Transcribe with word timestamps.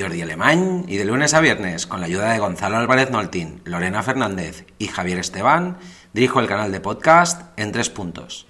Jordi 0.00 0.22
Alemán 0.22 0.84
y 0.88 0.96
de 0.96 1.04
lunes 1.04 1.34
a 1.34 1.40
viernes, 1.40 1.86
con 1.86 2.00
la 2.00 2.06
ayuda 2.06 2.32
de 2.32 2.38
Gonzalo 2.38 2.78
Álvarez 2.78 3.10
Noltín, 3.10 3.60
Lorena 3.64 4.02
Fernández 4.02 4.64
y 4.78 4.86
Javier 4.86 5.18
Esteban, 5.18 5.76
dirijo 6.14 6.40
el 6.40 6.46
canal 6.46 6.72
de 6.72 6.80
podcast 6.80 7.42
En 7.58 7.70
Tres 7.70 7.90
Puntos. 7.90 8.46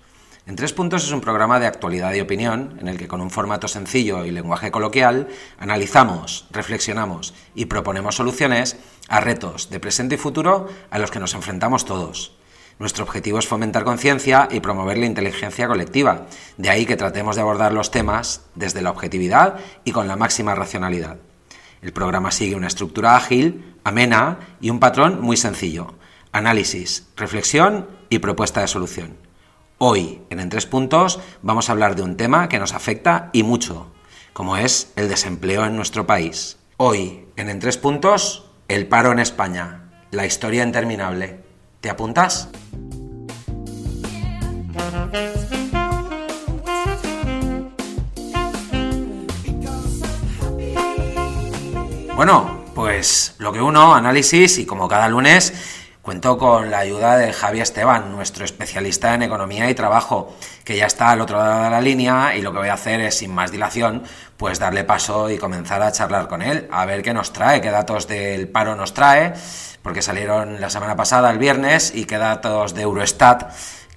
En 0.47 0.55
Tres 0.55 0.73
Puntos 0.73 1.03
es 1.05 1.11
un 1.11 1.21
programa 1.21 1.59
de 1.59 1.67
actualidad 1.67 2.15
y 2.15 2.21
opinión 2.21 2.77
en 2.81 2.87
el 2.87 2.99
que 2.99 3.09
con 3.09 3.21
un 3.21 3.31
formato 3.31 3.67
sencillo 3.67 4.25
y 4.25 4.31
lenguaje 4.31 4.71
coloquial 4.71 5.27
analizamos, 5.59 6.47
reflexionamos 6.53 7.35
y 7.55 7.65
proponemos 7.65 8.15
soluciones 8.15 8.77
a 9.09 9.19
retos 9.19 9.71
de 9.71 9.81
presente 9.81 10.15
y 10.15 10.19
futuro 10.19 10.69
a 10.91 10.99
los 11.01 11.11
que 11.11 11.19
nos 11.19 11.35
enfrentamos 11.35 11.85
todos. 11.85 12.37
Nuestro 12.79 13.05
objetivo 13.05 13.41
es 13.41 13.49
fomentar 13.49 13.85
conciencia 13.85 14.49
y 14.51 14.61
promover 14.61 14.99
la 14.99 15.07
inteligencia 15.07 15.67
colectiva, 15.67 16.27
de 16.57 16.71
ahí 16.71 16.87
que 16.87 16.97
tratemos 16.97 17.35
de 17.35 17.43
abordar 17.43 17.73
los 17.73 17.91
temas 17.91 18.43
desde 18.55 18.83
la 18.83 18.91
objetividad 18.91 19.59
y 19.85 19.93
con 19.93 20.07
la 20.07 20.17
máxima 20.17 20.55
racionalidad. 20.55 21.19
El 21.83 21.93
programa 21.93 22.31
sigue 22.31 22.57
una 22.57 22.67
estructura 22.67 23.17
ágil, 23.17 23.75
amena 23.85 24.39
y 24.61 24.71
un 24.71 24.81
patrón 24.81 25.21
muy 25.23 25.37
sencillo. 25.37 25.95
Análisis, 26.33 27.09
reflexión 27.17 27.89
y 28.09 28.19
propuesta 28.19 28.61
de 28.61 28.69
solución. 28.69 29.17
Hoy, 29.79 30.21
en 30.29 30.41
En 30.41 30.51
Tres 30.51 30.67
Puntos, 30.67 31.21
vamos 31.43 31.69
a 31.69 31.73
hablar 31.73 31.97
de 31.97 32.03
un 32.03 32.17
tema 32.17 32.49
que 32.51 32.59
nos 32.59 32.75
afecta 32.75 33.31
y 33.33 33.43
mucho, 33.43 33.91
como 34.35 34.59
es 34.59 34.93
el 34.97 35.09
desempleo 35.09 35.65
en 35.65 35.75
nuestro 35.75 36.07
país. 36.07 36.59
Hoy, 36.77 37.27
en 37.37 37.49
En 37.49 37.61
Tres 37.61 37.79
Puntos, 37.79 38.51
el 38.69 38.87
paro 38.87 39.11
en 39.11 39.19
España, 39.19 39.91
la 40.11 40.27
historia 40.27 40.65
interminable. 40.65 41.41
¿Te 41.81 41.89
apuntas? 41.89 42.51
Bueno, 52.21 52.67
pues 52.75 53.35
lo 53.39 53.51
que 53.51 53.63
uno, 53.63 53.95
análisis 53.95 54.59
y 54.59 54.67
como 54.67 54.89
cada 54.89 55.09
lunes 55.09 55.55
cuento 56.03 56.37
con 56.37 56.71
la 56.71 56.81
ayuda 56.81 57.17
de 57.17 57.33
Javi 57.33 57.63
Esteban, 57.63 58.13
nuestro 58.13 58.45
especialista 58.45 59.15
en 59.15 59.23
economía 59.23 59.71
y 59.71 59.75
trabajo, 59.75 60.37
que 60.63 60.77
ya 60.77 60.85
está 60.85 61.13
al 61.13 61.23
otro 61.23 61.39
lado 61.39 61.65
de 61.65 61.71
la 61.71 61.81
línea 61.81 62.37
y 62.37 62.43
lo 62.43 62.53
que 62.53 62.59
voy 62.59 62.69
a 62.69 62.75
hacer 62.75 63.01
es, 63.01 63.15
sin 63.15 63.33
más 63.33 63.51
dilación, 63.51 64.03
pues 64.37 64.59
darle 64.59 64.85
paso 64.85 65.31
y 65.31 65.39
comenzar 65.39 65.81
a 65.81 65.93
charlar 65.93 66.29
con 66.29 66.43
él, 66.43 66.69
a 66.71 66.85
ver 66.85 67.01
qué 67.01 67.15
nos 67.15 67.33
trae, 67.33 67.63
qué 67.63 67.71
datos 67.71 68.07
del 68.07 68.49
paro 68.49 68.77
nos 68.77 68.93
trae, 68.93 69.33
porque 69.81 70.03
salieron 70.03 70.61
la 70.61 70.69
semana 70.69 70.97
pasada, 70.97 71.31
el 71.31 71.39
viernes, 71.39 71.91
y 71.95 72.05
qué 72.05 72.19
datos 72.19 72.75
de 72.75 72.83
Eurostat 72.83 73.51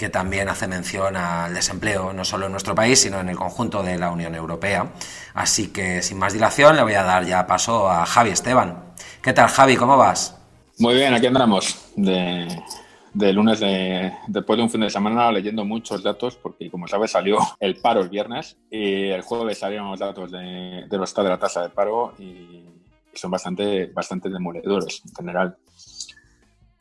que 0.03 0.09
también 0.09 0.49
hace 0.49 0.67
mención 0.67 1.15
al 1.15 1.53
desempleo, 1.53 2.11
no 2.11 2.25
solo 2.25 2.47
en 2.47 2.51
nuestro 2.51 2.75
país, 2.75 2.99
sino 2.99 3.21
en 3.21 3.29
el 3.29 3.37
conjunto 3.37 3.81
de 3.81 3.97
la 3.97 4.11
Unión 4.11 4.35
Europea. 4.35 4.91
Así 5.33 5.71
que, 5.71 6.01
sin 6.01 6.17
más 6.19 6.33
dilación, 6.33 6.75
le 6.75 6.83
voy 6.83 6.95
a 6.95 7.03
dar 7.03 7.23
ya 7.25 7.47
paso 7.47 7.89
a 7.89 8.05
Javi 8.05 8.31
Esteban. 8.31 8.83
¿Qué 9.21 9.31
tal, 9.31 9.47
Javi? 9.47 9.77
¿Cómo 9.77 9.95
vas? 9.95 10.37
Muy 10.77 10.95
bien, 10.95 11.13
aquí 11.13 11.27
andamos. 11.27 11.93
De, 11.95 13.31
lunes, 13.31 13.61
de, 13.61 14.11
después 14.27 14.57
de 14.57 14.63
un 14.63 14.69
fin 14.69 14.81
de 14.81 14.89
semana, 14.89 15.31
leyendo 15.31 15.63
muchos 15.63 16.03
datos, 16.03 16.35
porque 16.35 16.69
como 16.69 16.85
sabes, 16.85 17.11
salió 17.11 17.37
el 17.61 17.77
paro 17.77 18.01
el 18.01 18.09
viernes 18.09 18.57
y 18.69 19.05
el 19.05 19.21
jueves 19.21 19.59
salieron 19.59 19.89
los 19.89 20.01
datos 20.01 20.33
de, 20.33 20.85
de 20.85 20.97
de 20.97 21.29
la 21.29 21.39
tasa 21.39 21.61
de 21.61 21.69
paro 21.69 22.13
y 22.19 22.65
son 23.13 23.31
bastante, 23.31 23.85
bastante 23.85 24.27
demoledores 24.27 25.01
en 25.05 25.15
general. 25.15 25.55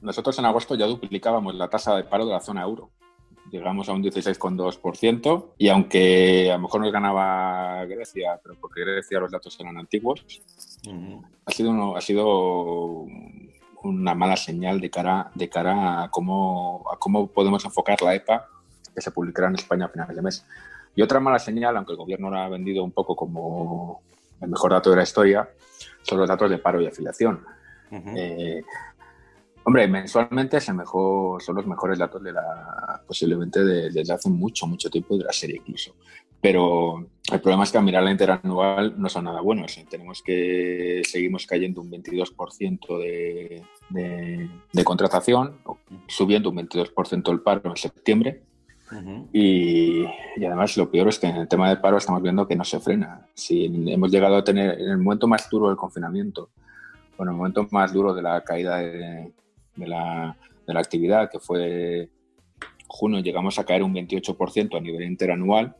Nosotros 0.00 0.36
en 0.40 0.46
agosto 0.46 0.74
ya 0.74 0.86
duplicábamos 0.86 1.54
la 1.54 1.68
tasa 1.68 1.94
de 1.94 2.02
paro 2.02 2.26
de 2.26 2.32
la 2.32 2.40
zona 2.40 2.62
euro 2.62 2.90
llegamos 3.50 3.88
a 3.88 3.92
un 3.92 4.02
16,2% 4.02 5.46
y 5.58 5.68
aunque 5.68 6.50
a 6.50 6.56
lo 6.56 6.62
mejor 6.62 6.80
nos 6.80 6.92
ganaba 6.92 7.84
Grecia, 7.84 8.40
pero 8.42 8.56
porque 8.60 8.82
Grecia 8.82 9.20
los 9.20 9.30
datos 9.30 9.58
eran 9.60 9.76
antiguos, 9.78 10.24
ha, 11.44 11.50
sido 11.50 11.96
ha 11.96 12.00
sido 12.00 13.06
una 13.82 14.14
mala 14.14 14.36
señal 14.36 14.80
de 14.80 14.90
cara, 14.90 15.30
de 15.34 15.48
cara 15.48 16.04
a, 16.04 16.10
cómo, 16.10 16.84
a 16.92 16.96
cómo 16.98 17.26
podemos 17.26 17.64
enfocar 17.64 18.00
la 18.02 18.14
EPA 18.14 18.48
que 18.94 19.00
se 19.00 19.10
publicará 19.10 19.48
en 19.48 19.54
España 19.54 19.86
a 19.86 19.88
finales 19.88 20.16
de 20.16 20.22
mes. 20.22 20.46
Y 20.94 21.02
otra 21.02 21.20
mala 21.20 21.38
señal, 21.38 21.76
aunque 21.76 21.92
el 21.92 21.98
gobierno 21.98 22.30
lo 22.30 22.38
ha 22.38 22.48
vendido 22.48 22.84
un 22.84 22.92
poco 22.92 23.16
como 23.16 24.02
el 24.40 24.48
mejor 24.48 24.72
dato 24.72 24.90
de 24.90 24.96
la 24.96 25.02
historia, 25.02 25.48
son 26.02 26.18
los 26.18 26.28
datos 26.28 26.50
de 26.50 26.58
paro 26.58 26.80
y 26.80 26.86
afiliación. 26.86 27.44
Hombre, 29.64 29.86
mensualmente 29.86 30.56
es 30.56 30.74
mejor, 30.74 31.40
son 31.42 31.56
los 31.56 31.66
mejores 31.66 31.98
datos 31.98 32.22
de 32.22 32.32
la, 32.32 33.00
posiblemente 33.06 33.64
desde 33.64 34.12
hace 34.12 34.28
mucho, 34.28 34.66
mucho 34.66 34.90
tiempo 34.90 35.16
de 35.16 35.24
la 35.24 35.32
serie 35.32 35.56
incluso. 35.56 35.94
Pero 36.40 37.06
el 37.32 37.40
problema 37.40 37.62
es 37.62 37.70
que 37.70 37.78
a 37.78 37.82
mirar 37.82 38.02
la 38.02 38.10
interanual 38.10 38.94
no 39.00 39.08
son 39.08 39.24
nada 39.24 39.40
buenos. 39.40 39.78
Tenemos 39.88 40.22
que 40.22 41.02
seguimos 41.04 41.46
cayendo 41.46 41.80
un 41.80 41.90
22% 41.92 42.98
de, 42.98 43.62
de, 44.72 44.84
contratación, 44.84 45.58
subiendo 46.08 46.50
un 46.50 46.56
22% 46.56 47.30
el 47.30 47.40
paro 47.40 47.70
en 47.70 47.76
septiembre. 47.76 48.42
y, 49.32 50.02
y, 50.36 50.44
además 50.44 50.76
lo 50.76 50.90
peor 50.90 51.08
es 51.08 51.20
que 51.20 51.28
en 51.28 51.36
el 51.36 51.48
tema 51.48 51.68
del 51.68 51.80
paro 51.80 51.96
estamos 51.96 52.20
viendo 52.20 52.48
que 52.48 52.56
no 52.56 52.64
se 52.64 52.80
frena. 52.80 53.28
Si 53.34 53.66
hemos 53.92 54.10
llegado 54.10 54.36
a 54.36 54.42
tener 54.42 54.80
en 54.80 54.90
el 54.90 54.98
momento 54.98 55.28
más 55.28 55.48
duro 55.48 55.68
del 55.68 55.76
confinamiento, 55.76 56.50
bueno, 57.16 57.30
el 57.30 57.38
momento 57.38 57.68
más 57.70 57.92
duro 57.92 58.12
de 58.14 58.22
la 58.22 58.42
caída 58.42 58.78
de, 58.78 59.32
de 59.76 59.86
la, 59.86 60.36
de 60.66 60.74
la 60.74 60.80
actividad, 60.80 61.30
que 61.30 61.38
fue 61.38 62.10
junio, 62.86 63.20
llegamos 63.20 63.58
a 63.58 63.64
caer 63.64 63.82
un 63.82 63.94
28% 63.94 64.76
a 64.76 64.80
nivel 64.80 65.02
interanual. 65.02 65.74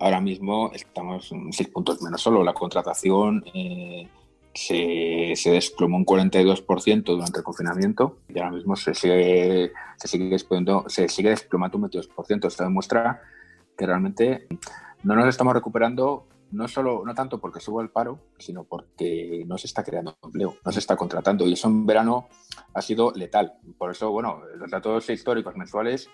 Ahora 0.00 0.20
mismo 0.20 0.72
estamos 0.74 1.30
en 1.30 1.52
6 1.52 1.68
puntos 1.68 2.02
menos 2.02 2.20
solo. 2.20 2.42
La 2.42 2.52
contratación 2.52 3.44
eh, 3.54 4.08
se, 4.52 5.32
se, 5.36 5.50
desplomó 5.52 5.96
un 5.96 6.04
42% 6.04 7.04
durante 7.04 7.38
el 7.38 7.44
confinamiento 7.44 8.18
y 8.28 8.38
ahora 8.38 8.50
mismo 8.50 8.74
se 8.74 8.94
sigue, 8.94 9.70
se 9.96 10.08
sigue, 10.08 10.36
se 10.88 11.08
sigue 11.08 11.30
desplomando 11.30 11.78
un 11.78 11.84
22%. 11.84 12.46
Esto 12.46 12.64
demuestra 12.64 13.22
que 13.76 13.86
realmente 13.86 14.48
no 15.04 15.14
nos 15.14 15.28
estamos 15.28 15.54
recuperando 15.54 16.26
no 16.54 16.68
solo, 16.68 17.02
no 17.04 17.14
tanto 17.14 17.40
porque 17.40 17.60
subo 17.60 17.80
el 17.80 17.90
paro, 17.90 18.28
sino 18.38 18.64
porque 18.64 19.42
no 19.46 19.58
se 19.58 19.66
está 19.66 19.82
creando 19.82 20.16
empleo, 20.22 20.56
no 20.64 20.72
se 20.72 20.78
está 20.78 20.96
contratando. 20.96 21.46
Y 21.46 21.54
eso 21.54 21.68
en 21.68 21.84
verano 21.84 22.28
ha 22.72 22.80
sido 22.80 23.12
letal. 23.12 23.54
Por 23.76 23.90
eso, 23.90 24.10
bueno, 24.10 24.42
los 24.56 24.70
datos 24.70 25.10
históricos 25.10 25.56
mensuales 25.56 26.08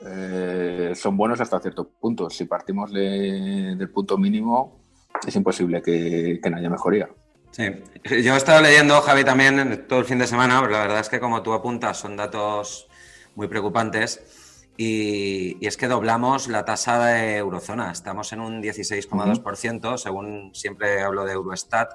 eh, 0.00 0.92
son 0.94 1.16
buenos 1.16 1.40
hasta 1.40 1.58
cierto 1.58 1.88
punto. 1.88 2.30
Si 2.30 2.44
partimos 2.44 2.92
del 2.92 3.90
punto 3.90 4.16
mínimo, 4.16 4.80
es 5.26 5.34
imposible 5.34 5.82
que, 5.82 6.40
no 6.48 6.56
haya 6.56 6.70
mejoría. 6.70 7.08
Sí, 7.50 7.64
yo 8.04 8.34
he 8.34 8.36
estado 8.36 8.62
leyendo, 8.62 9.00
Javi, 9.00 9.24
también 9.24 9.86
todo 9.88 9.98
el 9.98 10.04
fin 10.04 10.18
de 10.18 10.26
semana, 10.26 10.60
pero 10.60 10.72
la 10.72 10.82
verdad 10.82 11.00
es 11.00 11.08
que 11.08 11.18
como 11.18 11.42
tú 11.42 11.52
apuntas, 11.52 11.98
son 11.98 12.16
datos 12.16 12.88
muy 13.34 13.48
preocupantes. 13.48 14.47
Y, 14.80 15.66
es 15.66 15.76
que 15.76 15.88
doblamos 15.88 16.46
la 16.46 16.64
tasa 16.64 17.04
de 17.04 17.36
eurozona. 17.38 17.90
Estamos 17.90 18.32
en 18.32 18.40
un 18.40 18.62
16,2%, 18.62 19.98
según 19.98 20.54
siempre 20.54 21.02
hablo 21.02 21.24
de 21.24 21.32
Eurostat, 21.32 21.94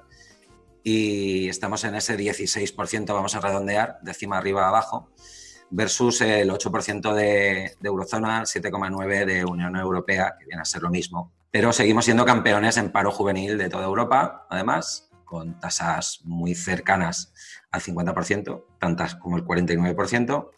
y 0.83 1.47
estamos 1.47 1.85
en 1.85 1.95
ese 1.95 2.17
16%, 2.17 3.13
vamos 3.13 3.35
a 3.35 3.39
redondear, 3.39 3.99
décima 4.01 4.37
arriba 4.37 4.67
abajo, 4.67 5.09
versus 5.69 6.19
el 6.19 6.51
8% 6.51 7.13
de, 7.13 7.71
de 7.79 7.87
eurozona, 7.87 8.41
el 8.41 8.47
7,9% 8.47 9.25
de 9.25 9.45
Unión 9.45 9.77
Europea, 9.77 10.35
que 10.37 10.45
viene 10.45 10.61
a 10.61 10.65
ser 10.65 10.81
lo 10.81 10.89
mismo. 10.89 11.31
Pero 11.51 11.71
seguimos 11.71 12.03
siendo 12.03 12.25
campeones 12.25 12.75
en 12.75 12.91
paro 12.91 13.11
juvenil 13.11 13.57
de 13.57 13.69
toda 13.69 13.85
Europa, 13.85 14.45
además, 14.49 15.09
con 15.23 15.57
tasas 15.57 16.19
muy 16.25 16.53
cercanas 16.53 17.31
al 17.71 17.79
50%, 17.79 18.65
tantas 18.77 19.15
como 19.15 19.37
el 19.37 19.45
49% 19.45 20.49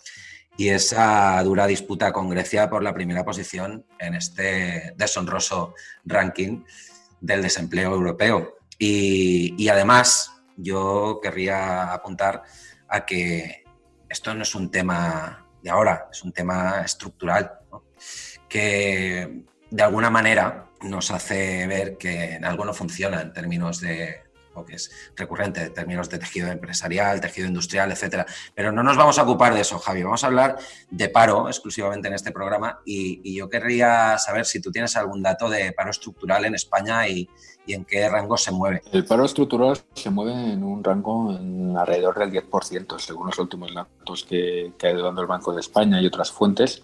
y 0.57 0.69
esa 0.69 1.41
dura 1.43 1.67
disputa 1.67 2.11
con 2.11 2.29
Grecia 2.29 2.69
por 2.69 2.81
la 2.83 2.93
primera 2.93 3.25
posición 3.25 3.85
en 3.99 4.15
este 4.15 4.93
deshonroso 4.95 5.73
ranking 6.05 6.63
del 7.19 7.41
desempleo 7.41 7.93
europeo. 7.93 8.57
Y, 8.77 9.67
además, 9.69 10.31
yo 10.57 11.19
querría 11.21 11.93
apuntar 11.93 12.43
a 12.87 13.05
que 13.05 13.63
esto 14.09 14.33
no 14.33 14.43
es 14.43 14.55
un 14.55 14.69
tema 14.69 15.47
de 15.61 15.69
ahora, 15.69 16.07
es 16.11 16.23
un 16.23 16.31
tema 16.31 16.81
estructural, 16.85 17.59
que 18.47 19.43
de 19.69 19.83
alguna 19.83 20.09
manera 20.09 20.69
nos 20.81 21.11
hace 21.11 21.65
ver 21.67 21.97
que 21.97 22.39
algo 22.43 22.65
no 22.65 22.73
funciona 22.73 23.21
en 23.21 23.33
términos 23.33 23.81
de 23.81 24.24
que 24.63 24.75
es 24.75 24.91
recurrente 25.15 25.63
en 25.63 25.73
términos 25.73 26.09
de 26.09 26.19
tejido 26.19 26.49
empresarial, 26.49 27.19
tejido 27.19 27.47
industrial, 27.47 27.91
etcétera. 27.91 28.25
Pero 28.53 28.71
no 28.71 28.83
nos 28.83 28.95
vamos 28.95 29.17
a 29.17 29.23
ocupar 29.23 29.53
de 29.53 29.61
eso, 29.61 29.79
Javi. 29.79 30.03
Vamos 30.03 30.23
a 30.23 30.27
hablar 30.27 30.57
de 30.89 31.09
paro 31.09 31.47
exclusivamente 31.47 32.07
en 32.07 32.13
este 32.13 32.31
programa 32.31 32.79
y, 32.85 33.35
yo 33.35 33.49
querría 33.49 34.17
saber 34.17 34.45
si 34.45 34.61
tú 34.61 34.71
tienes 34.71 34.95
algún 34.95 35.21
dato 35.21 35.49
de 35.49 35.73
paro 35.73 35.91
estructural 35.91 36.45
en 36.45 36.55
España 36.55 37.07
y, 37.07 37.27
en 37.67 37.83
qué 37.83 38.07
rango 38.07 38.37
se 38.37 38.51
mueve. 38.51 38.83
El 38.91 39.05
paro 39.05 39.25
estructural 39.25 39.75
se 39.95 40.11
mueve 40.11 40.53
en 40.53 40.63
un 40.63 40.83
rango 40.83 41.35
en 41.35 41.75
alrededor 41.75 42.19
del 42.19 42.31
10%, 42.31 42.99
según 42.99 43.25
los 43.25 43.39
últimos 43.39 43.73
datos 43.73 44.23
que, 44.23 44.71
ha 44.83 44.89
ido 44.91 45.03
dando 45.03 45.21
el 45.21 45.27
Banco 45.27 45.51
de 45.51 45.61
España 45.61 45.99
y 45.99 46.05
otras 46.05 46.31
fuentes. 46.31 46.83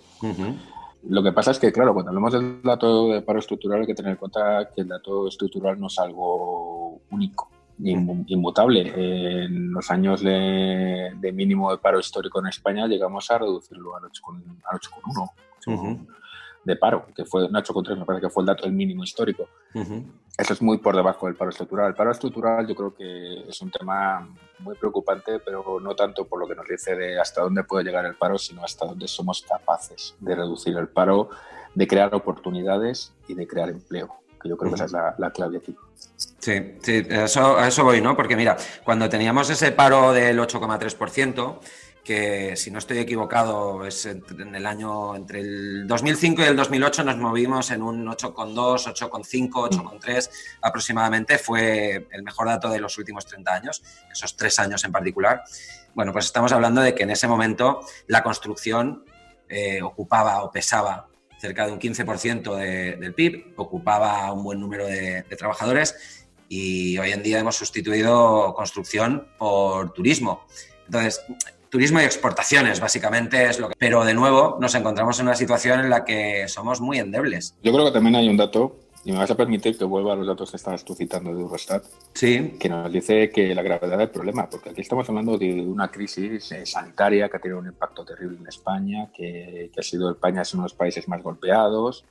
Lo 1.07 1.23
que 1.23 1.31
pasa 1.31 1.51
es 1.51 1.59
que, 1.59 1.71
claro, 1.71 1.93
cuando 1.93 2.09
hablamos 2.09 2.33
del 2.33 2.61
dato 2.61 3.07
de 3.09 3.21
paro 3.21 3.39
estructural 3.39 3.81
hay 3.81 3.87
que 3.87 3.95
tener 3.95 4.11
en 4.11 4.17
cuenta 4.17 4.69
que 4.73 4.81
el 4.81 4.87
dato 4.87 5.27
estructural 5.27 5.79
no 5.79 5.87
es 5.87 5.97
algo 5.97 7.01
único, 7.09 7.49
inmutable. 7.79 9.45
En 9.45 9.71
los 9.71 9.89
años 9.91 10.21
de, 10.21 11.31
mínimo 11.33 11.71
de 11.71 11.77
paro 11.77 11.99
histórico 11.99 12.39
en 12.39 12.47
España 12.47 12.87
llegamos 12.87 13.29
a 13.31 13.37
reducirlo 13.37 13.95
al 13.95 14.03
8,1 14.03 16.07
de 16.63 16.75
paro, 16.75 17.07
que 17.15 17.25
fue 17.25 17.45
un 17.45 17.53
8,3 17.53 17.97
me 17.97 18.05
parece 18.05 18.27
que 18.27 18.29
fue 18.29 18.43
el 18.43 18.47
dato 18.47 18.63
del 18.63 18.73
mínimo 18.73 19.03
histórico. 19.03 19.47
Eso 20.37 20.53
es 20.53 20.61
muy 20.61 20.77
por 20.77 20.95
debajo 20.95 21.25
del 21.25 21.35
paro 21.35 21.49
estructural. 21.49 21.89
El 21.89 21.95
paro 21.95 22.11
estructural 22.11 22.67
yo 22.67 22.75
creo 22.75 22.95
que 22.95 23.49
es 23.49 23.61
un 23.61 23.71
tema 23.71 24.27
muy 24.59 24.75
preocupante, 24.75 25.39
pero 25.39 25.79
no 25.79 25.95
tanto 25.95 26.25
por 26.25 26.39
lo 26.39 26.47
que 26.47 26.55
nos 26.55 26.67
dice 26.67 26.95
de 26.95 27.19
hasta 27.19 27.41
dónde 27.41 27.63
puede 27.63 27.83
llegar 27.83 28.05
el 28.05 28.15
paro, 28.15 28.37
sino 28.37 28.63
hasta 28.63 28.85
dónde 28.85 29.07
somos 29.07 29.41
capaces 29.41 30.15
de 30.19 30.35
reducir 30.35 30.77
el 30.77 30.87
paro, 30.87 31.29
de 31.75 31.87
crear 31.87 32.13
oportunidades 32.13 33.13
y 33.27 33.33
de 33.33 33.47
crear 33.47 33.69
empleo, 33.69 34.15
que 34.41 34.49
yo 34.49 34.57
creo 34.57 34.71
que 34.71 34.75
esa 34.75 34.85
es 34.85 34.93
la, 35.17 35.31
clave 35.31 35.57
aquí. 35.57 35.75
Sí, 36.41 36.77
sí, 36.81 37.05
eso, 37.07 37.57
a 37.57 37.67
eso 37.67 37.83
voy, 37.83 38.01
¿no? 38.01 38.15
Porque 38.15 38.35
mira, 38.35 38.57
cuando 38.83 39.07
teníamos 39.07 39.49
ese 39.51 39.71
paro 39.71 40.11
del 40.11 40.39
8,3%, 40.39 41.59
que 42.03 42.55
si 42.55 42.71
no 42.71 42.79
estoy 42.79 42.97
equivocado 42.97 43.85
es 43.85 44.07
en 44.07 44.55
el 44.55 44.65
año 44.65 45.15
entre 45.15 45.41
el 45.41 45.87
2005 45.87 46.41
y 46.41 46.45
el 46.45 46.55
2008 46.55 47.03
nos 47.03 47.17
movimos 47.17 47.69
en 47.69 47.83
un 47.83 48.07
8,2, 48.07 48.55
8,5, 48.55 49.49
8,3 49.51 50.29
aproximadamente. 50.63 51.37
Fue 51.37 52.07
el 52.11 52.23
mejor 52.23 52.47
dato 52.47 52.69
de 52.69 52.79
los 52.79 52.97
últimos 52.97 53.27
30 53.27 53.53
años, 53.53 53.83
esos 54.11 54.35
tres 54.35 54.57
años 54.57 54.83
en 54.83 54.91
particular. 54.91 55.43
Bueno, 55.93 56.11
pues 56.11 56.25
estamos 56.25 56.51
hablando 56.51 56.81
de 56.81 56.95
que 56.95 57.03
en 57.03 57.11
ese 57.11 57.27
momento 57.27 57.81
la 58.07 58.23
construcción 58.23 59.05
eh, 59.47 59.79
ocupaba 59.83 60.41
o 60.43 60.51
pesaba 60.51 61.07
cerca 61.39 61.65
de 61.65 61.73
un 61.73 61.79
15% 61.79 62.55
del 62.55 63.13
PIB, 63.13 63.53
ocupaba 63.57 64.31
un 64.31 64.43
buen 64.43 64.59
número 64.59 64.85
de, 64.85 65.23
de 65.23 65.35
trabajadores 65.35 66.20
y 66.53 66.97
hoy 66.97 67.11
en 67.11 67.23
día 67.23 67.39
hemos 67.39 67.55
sustituido 67.55 68.53
construcción 68.53 69.25
por 69.37 69.93
turismo. 69.93 70.41
Entonces, 70.85 71.23
turismo 71.69 72.01
y 72.01 72.03
exportaciones, 72.03 72.81
básicamente 72.81 73.49
es 73.49 73.57
lo 73.57 73.69
que... 73.69 73.75
Pero 73.77 74.03
de 74.03 74.13
nuevo 74.13 74.57
nos 74.59 74.75
encontramos 74.75 75.17
en 75.21 75.27
una 75.27 75.35
situación 75.35 75.79
en 75.79 75.89
la 75.89 76.03
que 76.03 76.49
somos 76.49 76.81
muy 76.81 76.99
endebles. 76.99 77.55
Yo 77.63 77.71
creo 77.71 77.85
que 77.85 77.91
también 77.93 78.17
hay 78.17 78.27
un 78.27 78.35
dato, 78.35 78.75
y 79.05 79.13
me 79.13 79.19
vas 79.19 79.31
a 79.31 79.35
permitir 79.35 79.77
que 79.77 79.85
vuelva 79.85 80.11
a 80.11 80.17
los 80.17 80.27
datos 80.27 80.51
que 80.51 80.57
estabas 80.57 80.83
tú 80.83 80.93
citando 80.93 81.33
de 81.33 81.39
Eurostat, 81.39 81.85
sí. 82.13 82.57
que 82.59 82.67
nos 82.67 82.91
dice 82.91 83.29
que 83.29 83.55
la 83.55 83.61
gravedad 83.61 83.97
del 83.97 84.09
problema, 84.09 84.49
porque 84.49 84.71
aquí 84.71 84.81
estamos 84.81 85.07
hablando 85.07 85.37
de 85.37 85.61
una 85.61 85.89
crisis 85.89 86.51
eh, 86.51 86.65
sanitaria 86.65 87.29
que 87.29 87.37
ha 87.37 87.39
tenido 87.39 87.59
un 87.59 87.67
impacto 87.67 88.03
terrible 88.03 88.39
en 88.39 88.47
España, 88.47 89.09
que, 89.15 89.71
que 89.73 89.79
ha 89.79 89.83
sido 89.83 90.11
España 90.11 90.41
es 90.41 90.53
uno 90.53 90.63
de 90.63 90.65
los 90.65 90.73
países 90.73 91.07
más 91.07 91.23
golpeados, 91.23 92.03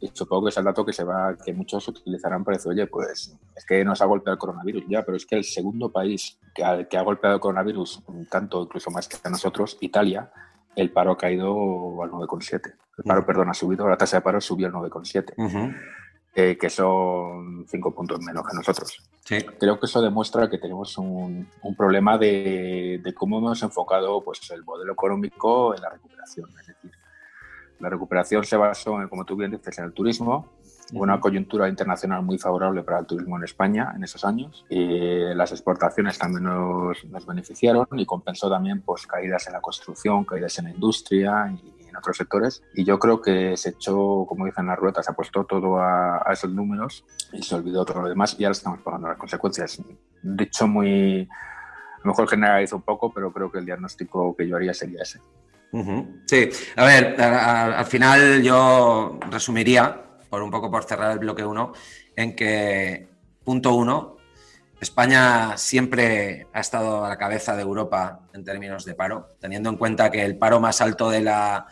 y 0.00 0.10
supongo 0.12 0.44
que 0.44 0.50
es 0.50 0.56
el 0.56 0.64
dato 0.64 0.84
que 0.84 0.92
se 0.92 1.04
va, 1.04 1.36
que 1.36 1.52
muchos 1.52 1.88
utilizarán 1.88 2.44
para 2.44 2.56
decir, 2.56 2.72
oye, 2.72 2.86
pues 2.86 3.36
es 3.54 3.64
que 3.64 3.84
nos 3.84 4.00
ha 4.02 4.06
golpeado 4.06 4.34
el 4.34 4.38
coronavirus, 4.38 4.84
ya, 4.88 5.02
pero 5.04 5.16
es 5.16 5.24
que 5.24 5.36
el 5.36 5.44
segundo 5.44 5.90
país 5.90 6.38
que 6.54 6.64
ha, 6.64 6.84
que 6.84 6.98
ha 6.98 7.02
golpeado 7.02 7.36
el 7.36 7.40
coronavirus, 7.40 8.02
tanto 8.30 8.62
incluso 8.62 8.90
más 8.90 9.08
que 9.08 9.16
a 9.22 9.30
nosotros, 9.30 9.78
Italia, 9.80 10.30
el 10.74 10.92
paro 10.92 11.12
ha 11.12 11.16
caído 11.16 12.02
al 12.02 12.10
9,7. 12.10 12.74
El 12.98 13.04
paro, 13.04 13.24
perdón, 13.24 13.48
ha 13.48 13.54
subido, 13.54 13.88
la 13.88 13.96
tasa 13.96 14.18
de 14.18 14.22
paro 14.22 14.40
subió 14.40 14.66
al 14.66 14.74
9,7. 14.74 15.74
Eh, 16.38 16.58
que 16.58 16.68
son 16.68 17.64
cinco 17.66 17.94
puntos 17.94 18.20
menos 18.20 18.46
que 18.46 18.54
nosotros. 18.54 19.02
Sí. 19.24 19.38
Creo 19.58 19.80
que 19.80 19.86
eso 19.86 20.02
demuestra 20.02 20.50
que 20.50 20.58
tenemos 20.58 20.98
un, 20.98 21.48
un 21.62 21.74
problema 21.74 22.18
de, 22.18 23.00
de, 23.02 23.14
cómo 23.14 23.38
hemos 23.38 23.62
enfocado 23.62 24.22
pues, 24.22 24.50
el 24.50 24.62
modelo 24.62 24.92
económico 24.92 25.74
en 25.74 25.80
la 25.80 25.88
recuperación. 25.88 26.50
Es 26.60 26.66
decir, 26.66 26.92
la 27.78 27.90
recuperación 27.90 28.44
se 28.44 28.56
basó, 28.56 28.96
como 29.08 29.24
tú 29.24 29.36
bien 29.36 29.50
dices, 29.50 29.78
en 29.78 29.84
el 29.84 29.92
turismo, 29.92 30.48
una 30.92 31.20
coyuntura 31.20 31.68
internacional 31.68 32.22
muy 32.22 32.38
favorable 32.38 32.82
para 32.82 33.00
el 33.00 33.06
turismo 33.06 33.36
en 33.36 33.44
España 33.44 33.92
en 33.94 34.04
esos 34.04 34.24
años. 34.24 34.64
Y 34.68 35.34
las 35.34 35.52
exportaciones 35.52 36.18
también 36.18 36.44
nos, 36.44 37.04
nos, 37.06 37.26
beneficiaron 37.26 37.86
y 37.92 38.06
compensó 38.06 38.48
también 38.48 38.82
pues, 38.82 39.06
caídas 39.06 39.46
en 39.46 39.54
la 39.54 39.60
construcción, 39.60 40.24
caídas 40.24 40.58
en 40.58 40.66
la 40.66 40.70
industria 40.70 41.52
y 41.52 41.88
en 41.88 41.96
otros 41.96 42.16
sectores. 42.16 42.62
Y 42.74 42.84
yo 42.84 42.98
creo 42.98 43.20
que 43.20 43.56
se 43.56 43.70
echó, 43.70 44.24
como 44.28 44.46
dicen 44.46 44.66
las 44.66 44.78
ruedas, 44.78 45.04
se 45.04 45.12
apostó 45.12 45.44
todo 45.44 45.78
a, 45.78 46.18
a, 46.18 46.32
esos 46.32 46.50
números 46.50 47.04
y 47.32 47.42
se 47.42 47.54
olvidó 47.54 47.84
todo 47.84 48.02
lo 48.02 48.08
demás 48.08 48.36
y 48.38 48.44
ahora 48.44 48.52
estamos 48.52 48.80
pagando 48.80 49.08
las 49.08 49.18
consecuencias. 49.18 49.82
Dicho 50.22 50.68
muy, 50.68 51.28
a 51.96 51.98
lo 52.04 52.12
mejor 52.12 52.28
generalizo 52.28 52.76
un 52.76 52.82
poco, 52.82 53.12
pero 53.12 53.32
creo 53.32 53.50
que 53.50 53.58
el 53.58 53.66
diagnóstico 53.66 54.36
que 54.36 54.46
yo 54.46 54.56
haría 54.56 54.72
sería 54.72 55.02
ese. 55.02 55.20
Sí, 56.26 56.48
a 56.76 56.84
ver, 56.84 57.20
al 57.20 57.84
final 57.86 58.42
yo 58.42 59.18
resumiría, 59.30 60.02
por 60.30 60.42
un 60.42 60.50
poco 60.50 60.70
por 60.70 60.84
cerrar 60.84 61.12
el 61.12 61.18
bloque 61.18 61.44
1, 61.44 61.72
en 62.16 62.34
que, 62.34 63.08
punto 63.44 63.74
uno, 63.74 64.16
España 64.80 65.56
siempre 65.56 66.46
ha 66.52 66.60
estado 66.60 67.04
a 67.04 67.08
la 67.08 67.16
cabeza 67.16 67.56
de 67.56 67.62
Europa 67.62 68.20
en 68.34 68.44
términos 68.44 68.84
de 68.84 68.94
paro, 68.94 69.36
teniendo 69.40 69.70
en 69.70 69.76
cuenta 69.76 70.10
que 70.10 70.24
el 70.24 70.36
paro 70.36 70.60
más 70.60 70.80
alto 70.80 71.10
de 71.10 71.22
la 71.22 71.66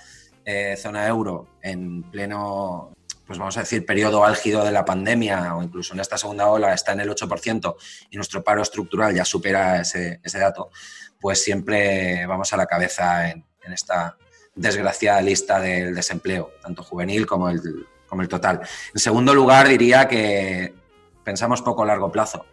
eh, 0.45 0.77
zona 0.77 1.07
euro 1.07 1.49
en 1.63 2.03
pleno, 2.11 2.95
pues 3.27 3.39
vamos 3.39 3.57
a 3.57 3.61
decir, 3.61 3.85
periodo 3.85 4.25
álgido 4.25 4.65
de 4.65 4.73
la 4.73 4.85
pandemia 4.85 5.55
o 5.55 5.63
incluso 5.63 5.95
en 5.95 6.01
esta 6.01 6.17
segunda 6.17 6.49
ola 6.49 6.73
está 6.73 6.93
en 6.93 7.01
el 7.01 7.11
8% 7.11 7.77
y 8.11 8.17
nuestro 8.17 8.43
paro 8.43 8.63
estructural 8.63 9.15
ya 9.15 9.25
supera 9.25 9.81
ese 9.81 10.39
dato, 10.39 10.71
pues 11.21 11.43
siempre 11.43 12.27
vamos 12.27 12.53
a 12.53 12.57
la 12.57 12.67
cabeza 12.67 13.31
en, 13.31 13.45
en 13.65 13.73
esta 13.73 14.17
desgraciada 14.55 15.21
lista 15.21 15.61
del 15.61 15.95
desempleo, 15.95 16.53
tanto 16.63 16.83
juvenil 16.83 17.27
como 17.27 17.49
el, 17.49 17.87
como 18.07 18.23
el 18.23 18.29
total. 18.29 18.61
En 18.93 19.01
segundo 19.01 19.35
lugar, 19.35 19.69
diría 19.69 20.07
que 20.07 20.75
pensamos 21.25 21.63
poco 21.63 21.83
a 21.83 21.87
largo 21.87 22.13
plazo 22.13 22.47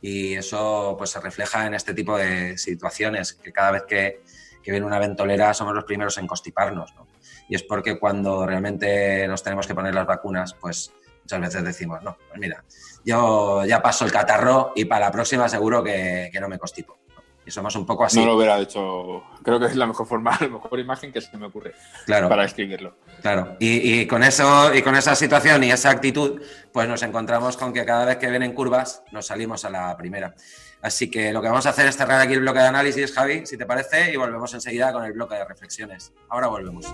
y 0.00 0.34
eso 0.34 0.94
pues, 0.96 1.10
se 1.10 1.20
refleja 1.20 1.66
en 1.66 1.74
este 1.74 1.94
tipo 1.94 2.16
de 2.16 2.56
situaciones, 2.58 3.34
que 3.34 3.52
cada 3.52 3.72
vez 3.72 3.82
que, 3.84 4.22
que 4.62 4.70
viene 4.70 4.86
una 4.86 4.98
ventolera 4.98 5.52
somos 5.54 5.74
los 5.74 5.84
primeros 5.84 6.16
en 6.18 6.26
constiparnos. 6.26 6.94
¿no? 6.94 7.06
Y 7.48 7.54
es 7.54 7.62
porque 7.62 7.98
cuando 7.98 8.46
realmente 8.46 9.26
nos 9.28 9.42
tenemos 9.42 9.66
que 9.66 9.74
poner 9.74 9.94
las 9.94 10.06
vacunas, 10.06 10.54
pues 10.54 10.92
muchas 11.22 11.40
veces 11.40 11.64
decimos, 11.64 12.02
no, 12.02 12.16
pues 12.28 12.38
mira, 12.38 12.64
yo 13.04 13.64
ya 13.64 13.82
paso 13.82 14.04
el 14.04 14.12
catarro 14.12 14.72
y 14.76 14.84
para 14.84 15.06
la 15.06 15.12
próxima 15.12 15.48
seguro 15.48 15.82
que, 15.82 16.30
que 16.32 16.40
no 16.40 16.48
me 16.48 16.58
constipo 16.58 16.98
y 17.46 17.50
somos 17.50 17.74
un 17.76 17.86
poco 17.86 18.04
así. 18.04 18.18
No 18.18 18.26
lo 18.26 18.36
hubiera 18.36 18.58
hecho, 18.58 19.22
creo 19.42 19.60
que 19.60 19.66
es 19.66 19.76
la 19.76 19.86
mejor 19.86 20.06
forma, 20.06 20.36
la 20.40 20.48
mejor 20.48 20.78
imagen 20.78 21.12
que 21.12 21.20
se 21.20 21.36
me 21.38 21.46
ocurre 21.46 21.74
claro, 22.04 22.28
para 22.28 22.44
escribirlo. 22.44 22.96
Claro, 23.22 23.56
y, 23.60 24.00
y, 24.00 24.06
con 24.06 24.22
eso, 24.22 24.74
y 24.74 24.82
con 24.82 24.96
esa 24.96 25.14
situación 25.14 25.62
y 25.64 25.70
esa 25.70 25.90
actitud, 25.90 26.42
pues 26.72 26.88
nos 26.88 27.02
encontramos 27.02 27.56
con 27.56 27.72
que 27.72 27.84
cada 27.84 28.04
vez 28.04 28.16
que 28.16 28.28
vienen 28.28 28.52
curvas 28.52 29.02
nos 29.12 29.26
salimos 29.26 29.64
a 29.64 29.70
la 29.70 29.96
primera. 29.96 30.34
Así 30.82 31.10
que 31.10 31.32
lo 31.32 31.40
que 31.40 31.48
vamos 31.48 31.66
a 31.66 31.70
hacer 31.70 31.86
es 31.86 31.96
cerrar 31.96 32.20
aquí 32.20 32.34
el 32.34 32.40
bloque 32.40 32.58
de 32.58 32.66
análisis, 32.66 33.12
Javi, 33.12 33.46
si 33.46 33.56
te 33.56 33.66
parece, 33.66 34.12
y 34.12 34.16
volvemos 34.16 34.52
enseguida 34.52 34.92
con 34.92 35.04
el 35.04 35.12
bloque 35.12 35.36
de 35.36 35.44
reflexiones. 35.44 36.12
Ahora 36.28 36.48
volvemos. 36.48 36.86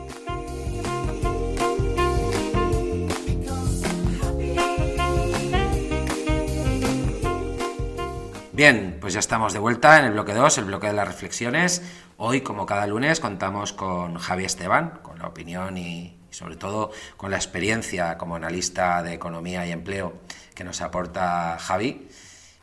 Bien, 8.63 8.99
pues 9.01 9.13
ya 9.13 9.19
estamos 9.19 9.53
de 9.53 9.59
vuelta 9.59 9.99
en 9.99 10.05
el 10.05 10.13
bloque 10.13 10.35
2, 10.35 10.59
el 10.59 10.67
bloque 10.67 10.87
de 10.87 10.93
las 10.93 11.09
reflexiones. 11.09 11.83
Hoy, 12.17 12.43
como 12.43 12.65
cada 12.65 12.87
lunes, 12.87 13.19
contamos 13.19 13.73
con 13.73 14.15
Javi 14.19 14.45
Esteban, 14.45 15.01
con 15.03 15.19
la 15.19 15.27
opinión 15.27 15.77
y, 15.77 16.17
sobre 16.31 16.55
todo 16.55 16.93
con 17.17 17.33
la 17.33 17.39
experiencia 17.39 18.17
como 18.17 18.37
analista 18.37 19.03
de 19.03 19.15
economía 19.15 19.67
y 19.67 19.73
empleo 19.73 20.21
que 20.55 20.63
nos 20.63 20.81
aporta 20.81 21.59
Javi. 21.59 22.07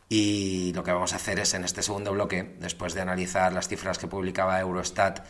Y 0.08 0.72
lo 0.74 0.82
que 0.82 0.92
vamos 0.92 1.12
a 1.12 1.16
hacer 1.16 1.38
es 1.38 1.52
en 1.52 1.64
este 1.64 1.82
segundo 1.82 2.14
bloque, 2.14 2.56
después 2.58 2.94
de 2.94 3.02
analizar 3.02 3.52
las 3.52 3.68
cifras 3.68 3.98
que 3.98 4.06
publicaba 4.06 4.58
Eurostat 4.58 5.26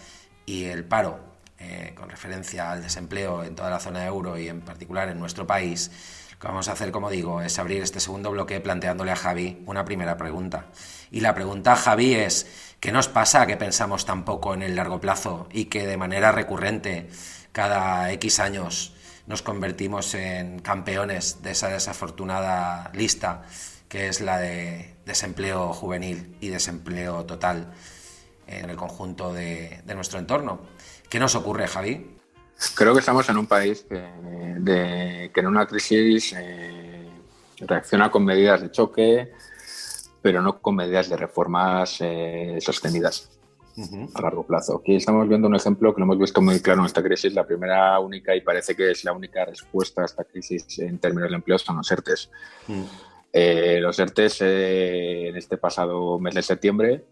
y 0.46 0.66
el 0.66 0.84
paro 0.84 1.18
eh, 1.58 1.94
con 1.96 2.08
referencia 2.08 2.70
al 2.70 2.80
desempleo 2.80 3.42
en 3.42 3.56
toda 3.56 3.70
la 3.70 3.80
zona 3.80 4.06
euro 4.06 4.38
y 4.38 4.46
en 4.46 4.60
particular 4.60 5.08
en 5.08 5.18
nuestro 5.18 5.48
país, 5.48 5.90
que 6.40 6.48
vamos 6.48 6.68
a 6.68 6.72
hacer, 6.72 6.90
como 6.90 7.10
digo, 7.10 7.42
es 7.42 7.58
abrir 7.58 7.82
este 7.82 8.00
segundo 8.00 8.30
bloque 8.30 8.60
planteándole 8.60 9.12
a 9.12 9.16
Javi 9.16 9.62
una 9.66 9.84
primera 9.84 10.16
pregunta. 10.16 10.66
Y 11.10 11.20
la 11.20 11.34
pregunta, 11.34 11.76
Javi, 11.76 12.14
es, 12.14 12.46
¿qué 12.80 12.92
nos 12.92 13.08
pasa 13.08 13.46
que 13.46 13.58
pensamos 13.58 14.06
tan 14.06 14.24
poco 14.24 14.54
en 14.54 14.62
el 14.62 14.74
largo 14.74 15.00
plazo 15.02 15.48
y 15.52 15.66
que 15.66 15.86
de 15.86 15.98
manera 15.98 16.32
recurrente, 16.32 17.10
cada 17.52 18.10
X 18.12 18.40
años, 18.40 18.94
nos 19.26 19.42
convertimos 19.42 20.14
en 20.14 20.60
campeones 20.60 21.42
de 21.42 21.50
esa 21.50 21.68
desafortunada 21.68 22.90
lista 22.94 23.42
que 23.88 24.08
es 24.08 24.20
la 24.20 24.38
de 24.38 24.94
desempleo 25.04 25.74
juvenil 25.74 26.36
y 26.40 26.48
desempleo 26.48 27.26
total 27.26 27.74
en 28.46 28.70
el 28.70 28.76
conjunto 28.76 29.34
de, 29.34 29.82
de 29.84 29.94
nuestro 29.94 30.18
entorno? 30.18 30.60
¿Qué 31.10 31.18
nos 31.18 31.34
ocurre, 31.34 31.66
Javi? 31.66 32.19
Creo 32.74 32.92
que 32.92 33.00
estamos 33.00 33.28
en 33.28 33.38
un 33.38 33.46
país 33.46 33.86
que, 33.88 34.02
de, 34.58 35.30
que 35.32 35.40
en 35.40 35.46
una 35.46 35.66
crisis 35.66 36.34
eh, 36.36 37.08
reacciona 37.60 38.10
con 38.10 38.24
medidas 38.24 38.60
de 38.60 38.70
choque, 38.70 39.32
pero 40.20 40.42
no 40.42 40.60
con 40.60 40.76
medidas 40.76 41.08
de 41.08 41.16
reformas 41.16 41.96
eh, 42.00 42.58
sostenidas 42.60 43.30
uh 43.76 43.82
-huh. 43.82 44.10
a 44.14 44.22
largo 44.22 44.44
plazo. 44.46 44.76
Aquí 44.76 44.94
estamos 44.96 45.26
viendo 45.28 45.48
un 45.48 45.56
ejemplo 45.56 45.94
que 45.94 46.00
lo 46.00 46.04
hemos 46.04 46.18
visto 46.18 46.42
muy 46.42 46.60
claro 46.60 46.80
en 46.80 46.86
esta 46.86 47.02
crisis. 47.02 47.32
La 47.32 47.46
primera, 47.46 47.98
única 47.98 48.34
y 48.36 48.42
parece 48.42 48.74
que 48.76 48.90
es 48.90 49.04
la 49.04 49.12
única 49.12 49.44
respuesta 49.44 50.02
a 50.02 50.04
esta 50.04 50.24
crisis 50.24 50.78
en 50.80 50.98
términos 50.98 51.30
de 51.30 51.36
empleo 51.36 51.58
son 51.58 51.76
los 51.78 51.90
ERTES. 51.90 52.30
Uh 52.68 52.72
-huh. 52.72 52.86
Eh, 53.32 53.78
los 53.80 53.98
ERTES 53.98 54.40
en 54.42 55.36
este 55.36 55.56
pasado 55.56 56.18
mes 56.18 56.34
de 56.34 56.42
septiembre, 56.42 57.04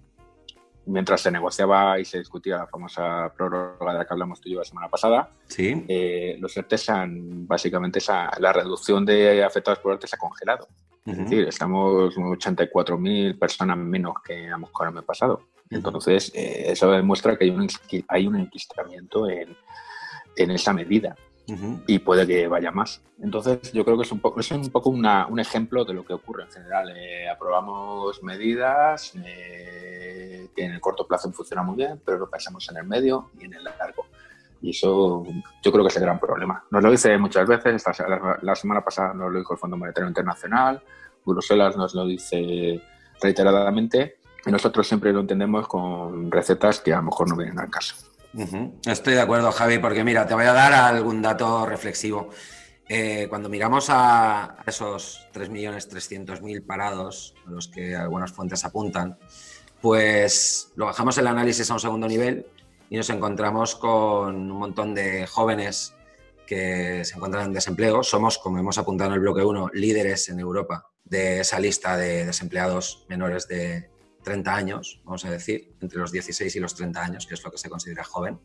mientras 0.89 1.21
se 1.21 1.31
negociaba 1.31 1.99
y 2.01 2.05
se 2.05 2.19
discutía 2.19 2.57
la 2.57 2.67
famosa 2.67 3.33
prórroga 3.37 3.93
de 3.93 3.99
la 3.99 4.05
que 4.05 4.15
hablamos 4.15 4.41
tú 4.41 4.49
y 4.49 4.53
yo 4.53 4.59
la 4.59 4.65
semana 4.65 4.89
pasada, 4.89 5.31
¿Sí? 5.47 5.85
eh, 5.89 6.37
los 6.41 6.57
ERTES 6.57 6.91
han, 6.91 7.47
básicamente, 7.47 7.99
esa, 7.99 8.31
la 8.41 8.53
reducción 8.53 9.05
de 9.05 9.45
afectados 9.45 9.79
por 9.79 9.93
ERTE 9.93 10.07
se 10.07 10.17
ha 10.17 10.19
congelado. 10.19 10.69
Es 11.07 11.17
decir, 11.17 11.49
estamos 11.49 12.15
84.000 12.17 13.39
personas 13.39 13.79
menos 13.79 14.17
que 14.23 14.47
a 14.47 14.51
lo 14.51 14.59
mejor 14.59 14.89
el 14.89 14.95
mes 14.95 15.05
pasado. 15.05 15.41
Entonces, 15.71 16.31
eh, 16.35 16.67
eso 16.71 16.91
demuestra 16.91 17.39
que 17.39 17.45
hay 17.45 17.51
un, 17.51 17.67
hay 18.09 18.27
un 18.27 18.37
enquistamiento 18.37 19.27
en, 19.27 19.57
en 20.37 20.51
esa 20.51 20.75
medida 20.75 21.17
Y 21.87 21.99
puede 22.01 22.27
que 22.27 22.47
vaya 22.47 22.71
más. 22.71 23.01
Entonces, 23.23 23.73
yo 23.73 23.85
creo 23.85 23.97
que 23.97 24.03
es 24.03 24.13
un 24.13 24.21
poco, 24.21 24.39
es 24.41 24.51
un, 24.51 24.69
poco 24.71 24.91
una- 24.91 25.27
un 25.27 25.41
ejemplo 25.41 25.85
de 25.85 25.95
lo 25.95 26.05
que 26.05 26.13
ocurre 26.13 26.45
en 26.45 26.51
general. 26.51 26.93
Eh, 26.95 27.29
aprobamos 27.29 28.23
medidas 28.23 29.13
eh, 29.25 30.49
que 30.55 30.65
en 30.65 30.73
el 30.73 30.81
corto 30.81 31.07
plazo 31.07 31.33
funcionan 31.33 31.67
muy 31.67 31.77
bien, 31.77 32.01
pero 32.05 32.19
no 32.19 32.27
pensamos 32.29 32.69
en 32.71 32.77
el 32.77 32.85
medio 32.85 33.31
y 33.41 33.45
en 33.47 33.55
el 33.55 33.65
largo. 33.65 34.07
Y 34.61 34.71
eso 34.71 35.25
yo 35.63 35.73
creo 35.73 35.85
que 35.85 35.89
es 35.89 35.97
el 35.97 36.03
gran 36.03 36.19
problema. 36.19 36.65
Nos 36.71 36.83
lo 36.83 36.91
dice 36.91 37.17
muchas 37.17 37.47
veces, 37.49 37.77
esta 37.87 37.93
la 38.43 38.55
semana 38.55 38.85
pasada 38.85 39.15
nos 39.15 39.33
lo 39.33 39.39
dijo 39.39 39.55
el 39.55 39.59
Fondo 39.59 39.77
Monetario 39.77 40.09
Internacional, 40.09 40.83
Bruselas 41.25 41.77
nos 41.77 41.95
lo 41.95 42.05
dice 42.07 42.81
reiteradamente, 43.23 44.17
y 44.45 44.51
nosotros 44.51 44.87
siempre 44.87 45.13
lo 45.13 45.21
entendemos 45.21 45.69
con 45.69 46.31
recetas 46.31 46.81
que 46.81 46.93
a 46.93 46.97
lo 46.97 47.05
mejor 47.05 47.29
no 47.29 47.37
vienen 47.37 47.59
al 47.59 47.71
caso. 47.71 47.95
Estoy 48.87 49.15
de 49.15 49.21
acuerdo, 49.21 49.51
Javi, 49.51 49.79
porque 49.79 50.05
mira, 50.05 50.27
te 50.27 50.35
voy 50.35 50.45
a 50.45 50.53
dar 50.53 50.73
algún 50.73 51.21
dato 51.23 51.67
reflexivo. 51.67 52.31
Eh, 52.89 53.27
cuando 53.29 53.49
miramos 53.49 53.89
a 53.91 54.57
esos 54.67 55.29
3.300.000 55.35 56.65
parados, 56.65 57.35
a 57.47 57.51
los 57.51 57.69
que 57.69 57.95
algunas 57.95 58.33
fuentes 58.33 58.65
apuntan, 58.65 59.19
pues 59.81 60.73
lo 60.77 60.87
bajamos 60.87 61.19
el 61.19 61.27
análisis 61.27 61.71
a 61.71 61.75
un 61.75 61.81
segundo 61.81 62.09
nivel 62.09 62.47
y 62.89 62.97
nos 62.97 63.11
encontramos 63.11 63.75
con 63.75 64.51
un 64.51 64.59
montón 64.59 64.95
de 64.95 65.27
jóvenes 65.27 65.95
que 66.47 67.05
se 67.05 67.15
encuentran 67.15 67.47
en 67.47 67.53
desempleo. 67.53 68.03
Somos, 68.03 68.39
como 68.39 68.59
hemos 68.59 68.79
apuntado 68.79 69.11
en 69.11 69.15
el 69.15 69.21
bloque 69.21 69.45
1, 69.45 69.71
líderes 69.75 70.29
en 70.31 70.41
Europa 70.41 70.91
de 71.05 71.41
esa 71.41 71.61
lista 71.61 71.97
de 71.97 72.25
desempleados 72.25 73.05
menores 73.09 73.47
de 73.49 73.91
30 74.23 74.55
años, 74.55 75.01
vamos 75.05 75.25
a 75.25 75.31
decir, 75.31 75.73
entre 75.81 75.99
los 75.99 76.13
16 76.13 76.55
y 76.57 76.61
los 76.61 76.75
30 76.75 77.03
años, 77.03 77.27
que 77.27 77.35
es 77.35 77.43
lo 77.43 77.51
que 77.51 77.59
se 77.59 77.69
considera 77.69 78.05
joven. 78.05 78.39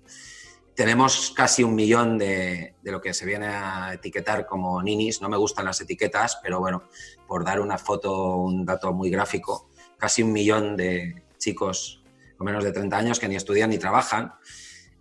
Tenemos 0.75 1.31
casi 1.35 1.63
un 1.63 1.75
millón 1.75 2.17
de, 2.17 2.75
de 2.81 2.91
lo 2.91 2.99
que 2.99 3.13
se 3.13 3.25
viene 3.25 3.47
a 3.47 3.93
etiquetar 3.93 4.45
como 4.45 4.81
ninis. 4.81 5.21
No 5.21 5.29
me 5.29 5.37
gustan 5.37 5.65
las 5.65 5.79
etiquetas, 5.81 6.39
pero 6.41 6.59
bueno, 6.59 6.83
por 7.27 7.45
dar 7.45 7.59
una 7.59 7.77
foto, 7.77 8.37
un 8.37 8.65
dato 8.65 8.91
muy 8.91 9.09
gráfico, 9.09 9.69
casi 9.97 10.23
un 10.23 10.31
millón 10.31 10.75
de 10.75 11.23
chicos 11.37 12.03
con 12.37 12.45
menos 12.45 12.63
de 12.63 12.71
30 12.71 12.97
años 12.97 13.19
que 13.19 13.27
ni 13.27 13.35
estudian 13.35 13.69
ni 13.69 13.77
trabajan. 13.77 14.33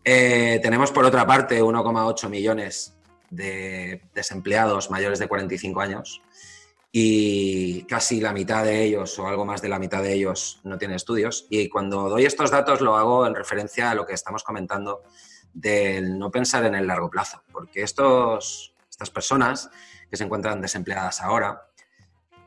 Eh, 0.04 0.58
tenemos 0.62 0.90
por 0.90 1.04
otra 1.04 1.26
parte 1.26 1.62
1,8 1.62 2.28
millones 2.28 2.94
de 3.30 4.02
desempleados 4.14 4.90
mayores 4.90 5.18
de 5.18 5.28
45 5.28 5.80
años 5.80 6.22
y 6.94 7.84
casi 7.84 8.20
la 8.20 8.34
mitad 8.34 8.64
de 8.64 8.84
ellos 8.84 9.18
o 9.18 9.26
algo 9.26 9.46
más 9.46 9.62
de 9.62 9.70
la 9.70 9.78
mitad 9.78 10.02
de 10.02 10.12
ellos 10.12 10.60
no 10.62 10.76
tienen 10.76 10.96
estudios. 10.96 11.46
Y 11.48 11.70
cuando 11.70 12.10
doy 12.10 12.26
estos 12.26 12.50
datos 12.50 12.82
lo 12.82 12.96
hago 12.96 13.26
en 13.26 13.34
referencia 13.34 13.90
a 13.90 13.94
lo 13.94 14.04
que 14.04 14.12
estamos 14.12 14.44
comentando 14.44 15.02
del 15.54 16.18
no 16.18 16.30
pensar 16.30 16.66
en 16.66 16.74
el 16.74 16.86
largo 16.86 17.08
plazo, 17.08 17.42
porque 17.50 17.82
estos, 17.82 18.74
estas 18.90 19.08
personas 19.08 19.70
que 20.10 20.18
se 20.18 20.24
encuentran 20.24 20.60
desempleadas 20.60 21.22
ahora, 21.22 21.68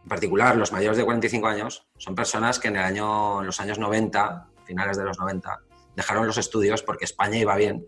en 0.04 0.10
particular 0.10 0.56
los 0.56 0.72
mayores 0.72 0.98
de 0.98 1.06
45 1.06 1.48
años, 1.48 1.88
son 1.98 2.14
personas 2.14 2.60
que 2.60 2.68
en, 2.68 2.76
el 2.76 2.84
año, 2.84 3.40
en 3.40 3.48
los 3.48 3.60
años 3.60 3.80
90, 3.80 4.48
finales 4.64 4.98
de 4.98 5.06
los 5.06 5.18
90, 5.18 5.60
dejaron 5.96 6.28
los 6.28 6.38
estudios 6.38 6.84
porque 6.84 7.06
España 7.06 7.38
iba 7.38 7.56
bien, 7.56 7.88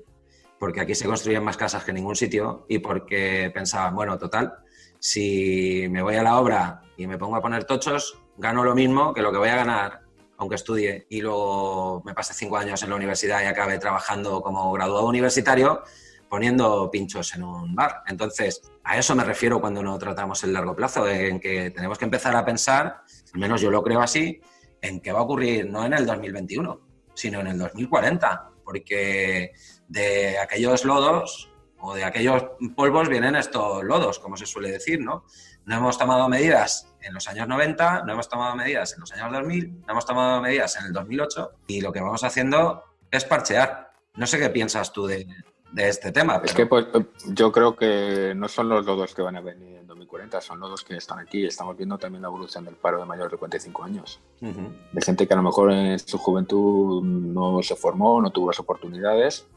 porque 0.59 0.81
aquí 0.81 0.95
se 0.95 1.05
construyen 1.05 1.43
más 1.43 1.57
casas 1.57 1.83
que 1.83 1.91
en 1.91 1.95
ningún 1.95 2.15
sitio 2.15 2.65
y 2.67 2.79
porque 2.79 3.51
pensaban, 3.53 3.93
bueno, 3.93 4.17
total, 4.17 4.55
si 4.99 5.87
me 5.89 6.01
voy 6.01 6.15
a 6.15 6.23
la 6.23 6.39
obra 6.39 6.81
y 6.97 7.07
me 7.07 7.17
pongo 7.17 7.35
a 7.35 7.41
poner 7.41 7.65
tochos, 7.65 8.19
gano 8.37 8.63
lo 8.63 8.75
mismo 8.75 9.13
que 9.13 9.21
lo 9.21 9.31
que 9.31 9.37
voy 9.37 9.49
a 9.49 9.55
ganar 9.55 10.07
aunque 10.37 10.55
estudie 10.55 11.07
y 11.09 11.21
luego 11.21 12.01
me 12.05 12.13
pase 12.13 12.33
cinco 12.33 12.57
años 12.57 12.81
en 12.83 12.89
la 12.89 12.95
universidad 12.95 13.41
y 13.41 13.45
acabe 13.45 13.79
trabajando 13.79 14.41
como 14.41 14.71
graduado 14.71 15.07
universitario 15.07 15.81
poniendo 16.29 16.91
pinchos 16.91 17.33
en 17.35 17.43
un 17.43 17.73
bar. 17.73 18.03
Entonces, 18.07 18.61
a 18.83 18.97
eso 18.97 19.15
me 19.15 19.23
refiero 19.23 19.61
cuando 19.61 19.81
no 19.81 19.97
tratamos 19.97 20.43
el 20.43 20.53
largo 20.53 20.75
plazo, 20.75 21.07
en 21.07 21.39
que 21.39 21.71
tenemos 21.71 21.97
que 21.97 22.05
empezar 22.05 22.35
a 22.35 22.45
pensar, 22.45 23.01
al 23.33 23.39
menos 23.39 23.61
yo 23.61 23.71
lo 23.71 23.81
creo 23.81 24.01
así, 24.01 24.41
en 24.81 24.99
qué 24.99 25.11
va 25.11 25.19
a 25.19 25.23
ocurrir 25.23 25.69
no 25.69 25.85
en 25.85 25.93
el 25.93 26.05
2021, 26.05 26.81
sino 27.13 27.39
en 27.39 27.47
el 27.47 27.57
2040, 27.57 28.49
porque 28.63 29.53
de 29.87 30.37
aquellos 30.37 30.83
lodos 30.83 31.49
o 31.79 31.93
de 31.93 32.03
aquellos 32.03 32.43
polvos 32.75 33.07
vienen 33.09 33.35
estos 33.35 33.83
lodos, 33.83 34.19
como 34.19 34.35
se 34.37 34.45
suele 34.45 34.71
decir, 34.71 34.99
¿no? 35.01 35.25
No 35.65 35.75
hemos 35.77 35.97
tomado 35.97 36.27
medidas 36.29 36.93
en 37.01 37.13
los 37.13 37.27
años 37.27 37.47
90, 37.47 38.03
no 38.03 38.13
hemos 38.13 38.29
tomado 38.29 38.55
medidas 38.55 38.93
en 38.93 39.01
los 39.01 39.11
años 39.13 39.31
2000, 39.31 39.81
no 39.81 39.85
hemos 39.91 40.05
tomado 40.05 40.41
medidas 40.41 40.75
en 40.79 40.85
el 40.87 40.93
2008 40.93 41.51
y 41.67 41.81
lo 41.81 41.91
que 41.91 42.01
vamos 42.01 42.23
haciendo 42.23 42.83
es 43.11 43.23
parchear. 43.25 43.91
No 44.15 44.25
sé 44.25 44.39
qué 44.39 44.49
piensas 44.49 44.91
tú 44.91 45.05
de, 45.05 45.27
de 45.71 45.89
este 45.89 46.11
tema. 46.11 46.41
Es 46.43 46.53
pero- 46.53 46.55
que 46.55 46.65
pues, 46.65 47.05
yo 47.27 47.51
creo 47.51 47.75
que 47.75 48.33
no 48.35 48.47
son 48.47 48.69
los 48.69 48.85
lodos 48.85 49.13
que 49.13 49.21
van 49.21 49.35
a 49.35 49.41
venir 49.41 49.77
en 49.77 49.87
2040, 49.87 50.41
son 50.41 50.59
lodos 50.59 50.83
que 50.83 50.95
están 50.97 51.19
aquí. 51.19 51.45
Estamos 51.45 51.77
viendo 51.77 51.97
también 51.97 52.21
la 52.23 52.29
evolución 52.29 52.65
del 52.65 52.75
paro 52.75 52.99
de 52.99 53.05
mayores 53.05 53.31
de 53.33 53.37
45 53.37 53.83
años. 53.83 54.19
Ujú, 54.41 54.71
De 54.93 55.01
gente 55.01 55.27
que 55.27 55.33
a 55.33 55.37
lo 55.37 55.43
mejor 55.43 55.71
en 55.71 55.99
su 55.99 56.17
juventud 56.17 57.03
no 57.03 57.61
se 57.61 57.75
formó, 57.75 58.21
no 58.21 58.31
tuvo 58.31 58.47
las 58.47 58.59
oportunidades, 58.59 59.47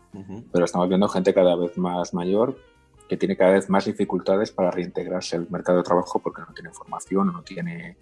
pero 0.52 0.64
estamos 0.64 0.88
viendo 0.88 1.08
gente 1.08 1.32
cada 1.32 1.56
vez 1.56 1.76
más 1.78 2.12
mayor 2.14 2.56
que 3.10 3.16
tiene 3.16 3.36
cada 3.36 3.54
vez 3.54 3.68
más 3.68 3.84
dificultades 3.84 4.52
para 4.52 4.70
reintegrarse 4.70 5.34
al 5.34 5.50
mercado 5.50 5.78
de 5.78 5.84
trabajo 5.84 6.20
porque 6.20 6.42
no 6.42 6.54
tiene 6.54 6.70
formación 6.70 7.28
o 7.28 7.32
no 7.32 7.42
tiene, 7.42 7.96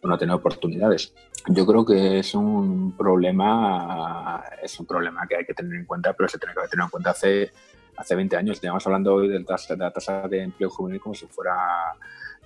o 0.00 0.08
no 0.08 0.16
tiene 0.16 0.32
oportunidades. 0.32 1.12
Yo 1.48 1.66
creo 1.66 1.84
que 1.84 2.20
es 2.20 2.34
un 2.34 2.96
problema, 2.96 4.42
es 4.62 4.80
un 4.80 4.86
problema 4.86 5.26
que 5.28 5.36
hay 5.36 5.44
que 5.44 5.52
tener 5.52 5.74
en 5.74 5.84
cuenta, 5.84 6.14
pero 6.14 6.26
se 6.26 6.38
tiene 6.38 6.54
que 6.54 6.68
tenido 6.68 6.86
en 6.86 6.90
cuenta 6.90 7.10
hace, 7.10 7.52
hace 7.98 8.14
20 8.14 8.34
años. 8.34 8.56
Estamos 8.56 8.86
hablando 8.86 9.14
hoy 9.14 9.28
de 9.28 9.44
la 9.76 9.92
tasa 9.92 10.26
de 10.26 10.42
empleo 10.42 10.70
juvenil 10.70 11.00
como 11.02 11.14
si 11.14 11.26
fuera 11.26 11.94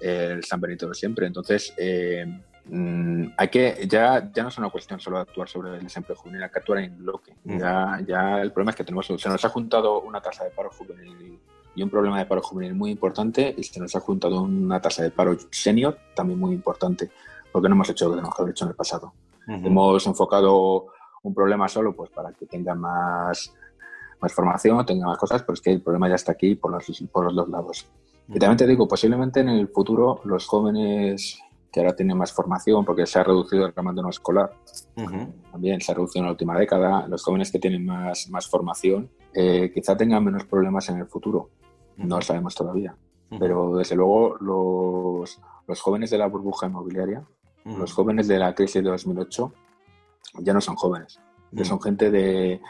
el 0.01 0.43
San 0.43 0.61
Benito 0.61 0.89
de 0.89 0.95
siempre. 0.95 1.29
Entonces, 1.29 1.73
eh, 1.77 2.27
mm, 2.67 3.25
hay 3.37 3.49
que, 3.49 3.87
ya, 3.89 4.31
ya 4.33 4.43
no 4.43 4.49
es 4.49 4.59
una 4.59 4.71
cuestión 4.71 5.01
solo 5.01 5.17
de 5.17 5.23
actuar 5.23 5.49
sobre 5.49 5.77
el 5.77 5.83
desempleo 5.83 6.17
juvenil, 6.17 6.43
hay 6.43 6.51
que 6.51 6.59
actuar 6.59 6.79
en 6.79 6.99
bloque. 6.99 7.35
Mm. 7.45 7.59
Ya, 7.59 8.01
ya 8.07 8.41
el 8.41 8.53
problema 8.53 8.71
es 8.71 8.77
que 8.77 8.85
tenemos, 8.85 9.07
se 9.07 9.29
nos 9.29 9.45
ha 9.45 9.49
juntado 9.49 10.01
una 10.01 10.21
tasa 10.21 10.45
de 10.45 10.51
paro 10.51 10.71
juvenil 10.71 11.39
y 11.75 11.83
un 11.83 11.91
problema 11.91 12.19
de 12.19 12.27
paro 12.27 12.43
juvenil 12.43 12.75
muy 12.75 12.91
importante 12.91 13.55
y 13.57 13.63
se 13.63 13.81
nos 13.81 13.95
ha 13.95 14.01
juntado 14.01 14.43
una 14.43 14.81
tasa 14.81 15.03
de 15.03 15.11
paro 15.11 15.37
senior 15.51 15.97
también 16.15 16.39
muy 16.39 16.55
importante, 16.55 17.11
porque 17.53 17.69
no 17.69 17.75
hemos 17.75 17.91
hecho 17.91 18.07
lo 18.07 18.13
que 18.13 18.17
tenemos 18.17 18.37
que 18.37 18.43
haber 18.43 18.53
hecho 18.53 18.65
en 18.65 18.71
el 18.71 18.77
pasado. 18.77 19.13
Hemos 19.47 20.07
enfocado 20.07 20.87
un 21.23 21.35
problema 21.35 21.69
solo 21.69 21.95
pues 21.95 22.11
para 22.11 22.33
que 22.33 22.47
tenga 22.47 22.75
más, 22.75 23.53
más 24.21 24.33
formación, 24.33 24.85
tenga 24.87 25.07
más 25.07 25.19
cosas, 25.19 25.43
pero 25.43 25.55
es 25.55 25.61
que 25.61 25.73
el 25.73 25.83
problema 25.83 26.09
ya 26.09 26.15
está 26.15 26.33
aquí 26.33 26.55
por 26.55 26.71
los, 26.71 27.03
por 27.11 27.25
los 27.25 27.35
dos 27.35 27.49
lados. 27.49 27.87
Y 28.29 28.39
también 28.39 28.59
te 28.59 28.67
digo, 28.67 28.87
posiblemente 28.87 29.41
en 29.41 29.49
el 29.49 29.69
futuro 29.69 30.21
los 30.25 30.47
jóvenes 30.47 31.41
que 31.71 31.81
ahora 31.81 31.95
tienen 31.95 32.17
más 32.17 32.33
formación, 32.33 32.85
porque 32.85 33.07
se 33.07 33.19
ha 33.19 33.25
reducido 33.25 33.67
el 33.67 33.73
abandono 33.75 34.11
escolar, 34.11 34.53
Ujú. 34.97 35.33
también 35.53 35.81
se 35.81 35.93
ha 35.93 35.95
reducido 35.95 36.23
en 36.23 36.27
la 36.27 36.33
última 36.33 36.59
década, 36.59 37.07
los 37.09 37.23
jóvenes 37.23 37.51
que 37.53 37.59
tienen 37.59 37.85
más, 37.85 38.29
más 38.31 38.49
formación 38.49 39.11
eh, 39.33 39.71
quizá 39.73 39.97
tengan 39.97 40.25
menos 40.25 40.45
problemas 40.45 40.89
en 40.89 40.99
el 40.99 41.07
futuro, 41.07 41.51
no 41.97 42.17
lo 42.17 42.23
sabemos 42.23 42.55
todavía. 42.55 42.97
Ujú. 43.31 43.39
Pero 43.39 43.77
desde 43.77 43.95
luego 43.95 44.37
los, 44.41 45.41
los 45.67 45.81
jóvenes 45.81 46.11
de 46.11 46.19
la 46.19 46.27
burbuja 46.27 46.67
inmobiliaria, 46.67 47.25
los 47.65 47.93
jóvenes 47.93 48.27
de 48.27 48.39
la 48.39 48.55
crisis 48.55 48.83
de 48.83 48.91
2008, 48.91 49.53
ya 50.39 50.53
no 50.53 50.61
son 50.61 50.77
jóvenes, 50.77 51.21
ya 51.53 51.65
son 51.65 51.81
gente 51.81 52.11
de 52.11 52.61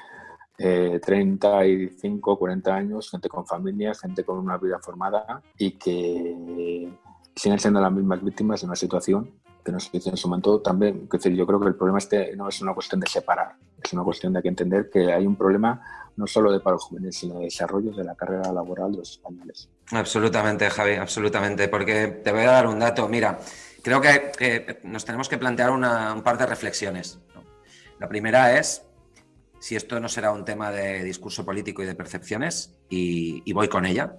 eh, 0.58 1.00
35, 1.02 2.38
40 2.38 2.74
años, 2.74 3.10
gente 3.10 3.28
con 3.30 3.46
familias, 3.46 4.00
gente 4.00 4.24
con 4.24 4.38
una 4.38 4.58
vida 4.58 4.78
formada 4.78 5.42
y 5.56 5.70
que 5.72 6.92
siguen 7.40 7.58
siendo 7.58 7.80
las 7.80 7.90
mismas 7.92 8.22
víctimas 8.22 8.60
de 8.60 8.66
una 8.66 8.76
situación 8.76 9.30
que 9.64 9.72
nos 9.72 9.88
hizo 9.92 10.10
en 10.10 10.16
su 10.16 10.28
momento 10.28 10.60
también. 10.60 11.02
Es 11.04 11.10
decir, 11.10 11.34
yo 11.34 11.46
creo 11.46 11.58
que 11.60 11.68
el 11.68 11.74
problema 11.74 11.98
este 11.98 12.36
no 12.36 12.48
es 12.48 12.60
una 12.60 12.74
cuestión 12.74 13.00
de 13.00 13.06
separar, 13.08 13.56
es 13.82 13.92
una 13.94 14.04
cuestión 14.04 14.32
de 14.34 14.42
que 14.42 14.48
entender 14.48 14.90
que 14.90 15.10
hay 15.12 15.26
un 15.26 15.36
problema 15.36 15.80
no 16.16 16.26
solo 16.26 16.52
de 16.52 16.60
paro 16.60 16.78
juvenil, 16.78 17.12
sino 17.12 17.38
de 17.38 17.44
desarrollo 17.46 17.92
de 17.92 18.04
la 18.04 18.14
carrera 18.14 18.52
laboral 18.52 18.92
de 18.92 18.98
los 18.98 19.12
españoles. 19.12 19.70
Absolutamente, 19.92 20.68
Javi, 20.68 20.94
absolutamente. 20.94 21.68
Porque 21.68 22.08
te 22.22 22.30
voy 22.32 22.42
a 22.42 22.50
dar 22.50 22.66
un 22.66 22.78
dato. 22.78 23.08
Mira, 23.08 23.38
creo 23.82 24.00
que, 24.02 24.32
que 24.36 24.80
nos 24.84 25.04
tenemos 25.06 25.28
que 25.30 25.38
plantear 25.38 25.70
una- 25.70 26.12
un 26.12 26.22
par 26.22 26.36
de 26.36 26.44
reflexiones. 26.46 27.18
¿no? 27.34 27.42
La 27.98 28.08
primera 28.08 28.58
es 28.58 28.82
si 29.60 29.76
esto 29.76 29.98
no 30.00 30.08
será 30.08 30.32
un 30.32 30.44
tema 30.44 30.70
de 30.70 31.04
discurso 31.04 31.44
político 31.44 31.82
y 31.82 31.86
de 31.86 31.94
percepciones, 31.94 32.74
y, 32.90 33.42
y 33.44 33.52
voy 33.54 33.68
con 33.68 33.84
ella. 33.86 34.16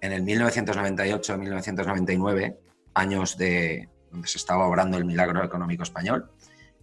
En 0.00 0.12
el 0.12 0.24
1998-1999, 0.24 2.56
años 2.94 3.36
de 3.36 3.90
donde 4.10 4.28
se 4.28 4.38
estaba 4.38 4.66
obrando 4.66 4.96
el 4.96 5.04
milagro 5.04 5.44
económico 5.44 5.82
español, 5.82 6.30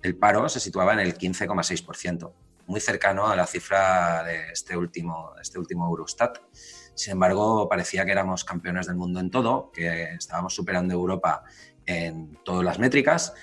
el 0.01 0.17
paro 0.17 0.49
se 0.49 0.59
situaba 0.59 0.91
en 0.93 0.99
el 0.99 1.17
15,6%, 1.17 2.33
muy 2.67 2.79
cercano 2.79 3.27
a 3.27 3.35
la 3.35 3.47
cifra 3.47 4.23
de 4.23 4.51
este 4.51 4.77
último, 4.77 5.31
este 5.41 5.59
último 5.59 5.87
Eurostat. 5.87 6.39
Sin 6.93 7.13
embargo, 7.13 7.67
parecía 7.67 8.05
que 8.05 8.11
éramos 8.11 8.43
campeones 8.43 8.85
del 8.87 8.95
mundo 8.95 9.19
en 9.19 9.31
todo, 9.31 9.71
que 9.71 10.13
estábamos 10.13 10.53
superando 10.53 10.93
Europa 10.93 11.43
en 11.85 12.37
todas 12.43 12.63
las 12.63 12.79
métricas. 12.79 13.33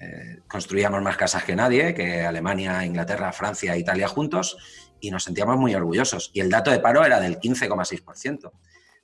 Eh, 0.00 0.40
construíamos 0.48 1.02
más 1.02 1.16
casas 1.16 1.44
que 1.44 1.56
nadie, 1.56 1.94
que 1.94 2.24
Alemania, 2.24 2.84
Inglaterra, 2.84 3.32
Francia 3.32 3.76
Italia 3.76 4.08
juntos, 4.08 4.56
y 5.00 5.10
nos 5.10 5.24
sentíamos 5.24 5.56
muy 5.56 5.74
orgullosos. 5.74 6.30
Y 6.32 6.40
el 6.40 6.50
dato 6.50 6.70
de 6.70 6.80
paro 6.80 7.04
era 7.04 7.20
del 7.20 7.38
15,6%. 7.38 8.52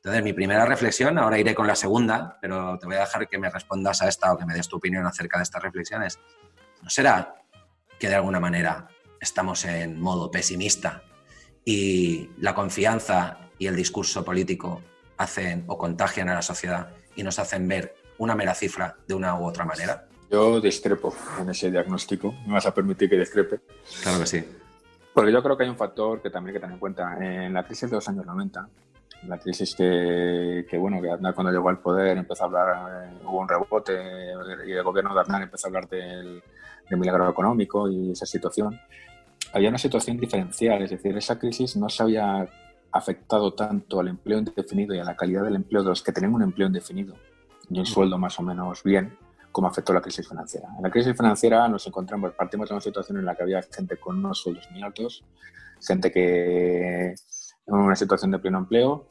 Entonces, 0.05 0.23
mi 0.23 0.35
primera 0.35 0.67
reflexión, 0.67 1.17
ahora 1.17 1.39
iré 1.39 1.55
con 1.55 1.67
la 1.67 1.75
segunda, 1.75 2.37
pero 2.43 2.79
te 2.79 2.85
voy 2.85 2.97
a 2.97 3.01
dejar 3.01 3.27
que 3.27 3.39
me 3.39 3.49
respondas 3.49 4.03
a 4.03 4.09
esta 4.09 4.35
o 4.35 4.37
que 4.37 4.45
me 4.45 4.53
des 4.53 4.69
tu 4.69 4.77
opinión 4.77 5.07
acerca 5.07 5.39
de 5.39 5.45
estas 5.45 5.63
reflexiones. 5.63 6.19
¿No 6.83 6.91
será 6.91 7.37
que 7.99 8.09
de 8.09 8.15
alguna 8.15 8.39
manera 8.39 8.87
estamos 9.19 9.65
en 9.65 9.99
modo 9.99 10.31
pesimista 10.31 11.03
y 11.65 12.29
la 12.37 12.55
confianza 12.55 13.49
y 13.59 13.67
el 13.67 13.77
discurso 13.77 14.23
político 14.23 14.83
hacen 15.17 15.65
o 15.69 15.79
contagian 15.79 16.29
a 16.29 16.35
la 16.35 16.43
sociedad 16.43 16.91
y 17.17 17.23
nos 17.23 17.39
hacen 17.39 17.67
ver 17.67 17.95
una 18.19 18.35
mera 18.35 18.55
cifra 18.55 18.99
de 19.09 19.15
una 19.15 19.41
u 19.41 19.47
otra 19.47 19.65
manera? 19.65 20.07
Yo 20.31 20.61
discrepo 20.61 21.17
en 21.41 21.49
ese 21.49 21.71
diagnóstico. 21.71 22.35
Me 22.47 22.53
vas 22.53 22.67
a 22.67 22.75
permitir 22.75 23.09
que 23.09 23.17
discrepe. 23.17 23.61
Claro 24.03 24.19
que 24.19 24.27
sí. 24.27 24.45
Porque 25.15 25.33
yo 25.33 25.43
creo 25.43 25.57
que 25.57 25.65
hay 25.65 25.71
un 25.71 25.79
factor 25.79 26.21
que 26.21 26.29
también 26.29 26.55
hay 26.55 26.61
que 26.61 26.61
tener 26.61 26.75
en 26.75 26.81
cuenta. 26.81 27.17
En 27.19 27.55
la 27.55 27.65
crisis 27.65 27.89
de 27.89 27.97
los 27.97 28.07
años 28.07 28.27
90, 28.27 28.69
la 29.27 29.39
crisis 29.39 29.75
que, 29.75 30.67
bueno, 30.79 31.01
que 31.01 31.11
Aznar 31.11 31.35
cuando 31.35 31.53
llegó 31.53 31.69
al 31.69 31.79
poder 31.79 32.19
empezó 32.19 32.45
a 32.45 32.47
hablar, 32.47 33.09
eh, 33.09 33.19
hubo 33.25 33.41
un 33.41 33.49
rebote 33.49 33.93
y 34.67 34.73
el 34.73 34.83
gobierno 34.83 35.15
de 35.15 35.21
Aznar 35.21 35.43
empezó 35.43 35.67
a 35.67 35.69
hablar 35.69 35.89
del, 35.89 36.43
del 36.89 36.99
milagro 36.99 37.29
económico 37.29 37.89
y 37.89 38.13
esa 38.13 38.27
situación. 38.27 38.79
Había 39.53 39.69
una 39.69 39.79
situación 39.79 40.19
diferencial, 40.19 40.83
es 40.83 40.91
decir, 40.91 41.17
esa 41.17 41.39
crisis 41.39 41.77
no 41.77 41.89
se 41.89 42.03
había 42.03 42.49
afectado 42.93 43.55
tanto 43.55 44.01
al 44.01 44.09
empleo 44.09 44.39
indefinido 44.39 44.95
y 44.95 45.01
a 45.01 45.05
la 45.05 45.17
calidad 45.17 45.45
del 45.45 45.57
empleo 45.57 45.83
de 45.83 45.89
los 45.89 46.03
que 46.03 46.13
tenían 46.13 46.35
un 46.35 46.43
empleo 46.43 46.69
indefinido 46.69 47.15
y 47.69 47.79
un 47.79 47.87
sueldo 47.87 48.19
más 48.19 48.39
o 48.39 48.43
menos 48.43 48.83
bien, 48.83 49.17
como 49.51 49.69
afectó 49.69 49.93
la 49.93 50.01
crisis 50.01 50.29
financiera. 50.29 50.69
En 50.77 50.83
la 50.83 50.91
crisis 50.91 51.17
financiera 51.17 51.67
nos 51.69 51.87
encontramos, 51.87 52.33
partimos 52.33 52.69
de 52.69 52.75
una 52.75 52.81
situación 52.81 53.19
en 53.19 53.25
la 53.25 53.35
que 53.35 53.43
había 53.43 53.63
gente 53.63 53.97
con 53.97 54.19
unos 54.19 54.39
sueldos 54.39 54.69
muy 54.71 54.83
altos, 54.83 55.25
gente 55.81 56.11
que 56.13 57.15
en 57.67 57.75
una 57.75 57.97
situación 57.97 58.31
de 58.31 58.39
pleno 58.39 58.59
empleo 58.59 59.07